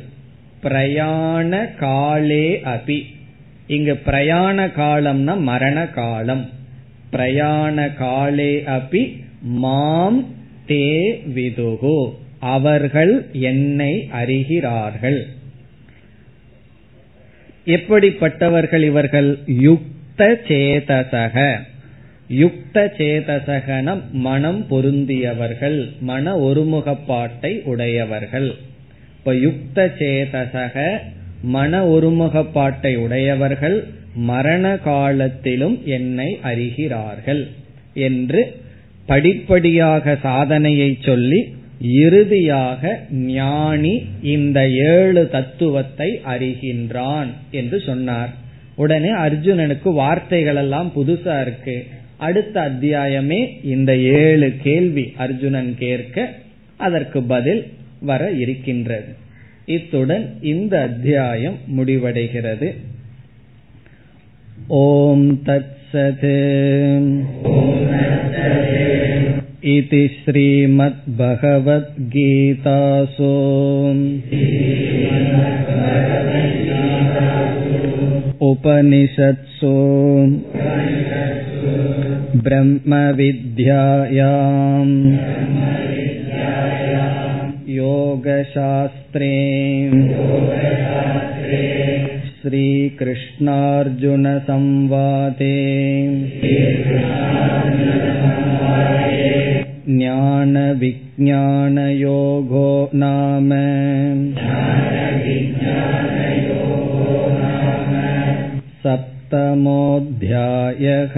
[0.62, 3.02] பிரயாண காலே அபி.
[3.66, 6.48] இங்கு பிரயாண காலம்னா மரண காலம்.
[7.10, 10.36] பிரயாண காலே அபி மாம்
[10.68, 10.86] தே
[11.34, 12.12] விதுகு.
[12.38, 15.26] அவர்கள் என்னை அறிகிறார்கள்.
[17.64, 19.38] எப்படிப்பட்டவர்கள் இவர்கள்?
[19.46, 21.60] யுக்த சேதசக.
[22.28, 28.54] யுக்த சேதசகன மனம் பொருந்தியவர்கள் மன ஒருமுகப்பாட்டை உடையவர்கள்.
[29.18, 30.98] இப்ப யுக்த சேதசக
[31.42, 37.46] மன ஒருமுகப்பாட்டை உடையவர்கள் மரண காலத்திலும் என்னை அறிகிறார்கள்
[37.94, 38.66] என்று
[39.10, 41.40] படிப்படியாக சாதனையை சொல்லி
[41.80, 48.32] இறுதியாக ஞானி இந்த ஏழு தத்துவத்தை அறிகின்றான் என்று சொன்னார்.
[48.74, 51.76] உடனே அர்ஜுனனுக்கு வார்த்தைகள் எல்லாம் புதுசா இருக்கு.
[52.16, 56.28] அடுத்த அத்தியாயமே இந்த ஏழு கேள்வி அர்ஜுனன் கேட்க
[56.76, 57.62] அதற்கு பதில்
[58.10, 59.10] வர இருக்கின்றது.
[59.66, 62.68] இத்துடன் இந்த அத்தியாயம் முடிவடைகிறது.
[64.68, 66.24] ஓம் தத் सत्
[69.75, 70.93] इति श्रीमद्भगवद्गीतासु
[78.49, 79.73] उपनिषत्सु
[82.45, 83.23] ब्रह्मविद्यायाम्
[87.77, 89.31] योगशास्त्रे
[92.37, 93.13] श्रीकृष्णार्जुनसंवादे
[99.87, 100.89] ज्ञानविज्ञानयोगो
[103.03, 103.49] नाम
[108.83, 111.15] सप्तमोऽध्यायः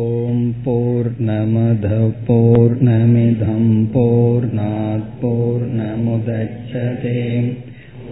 [0.00, 7.16] ॐ पूर्णमधपूर्णमिदं पूर्णात् पूर्णमुदच्छते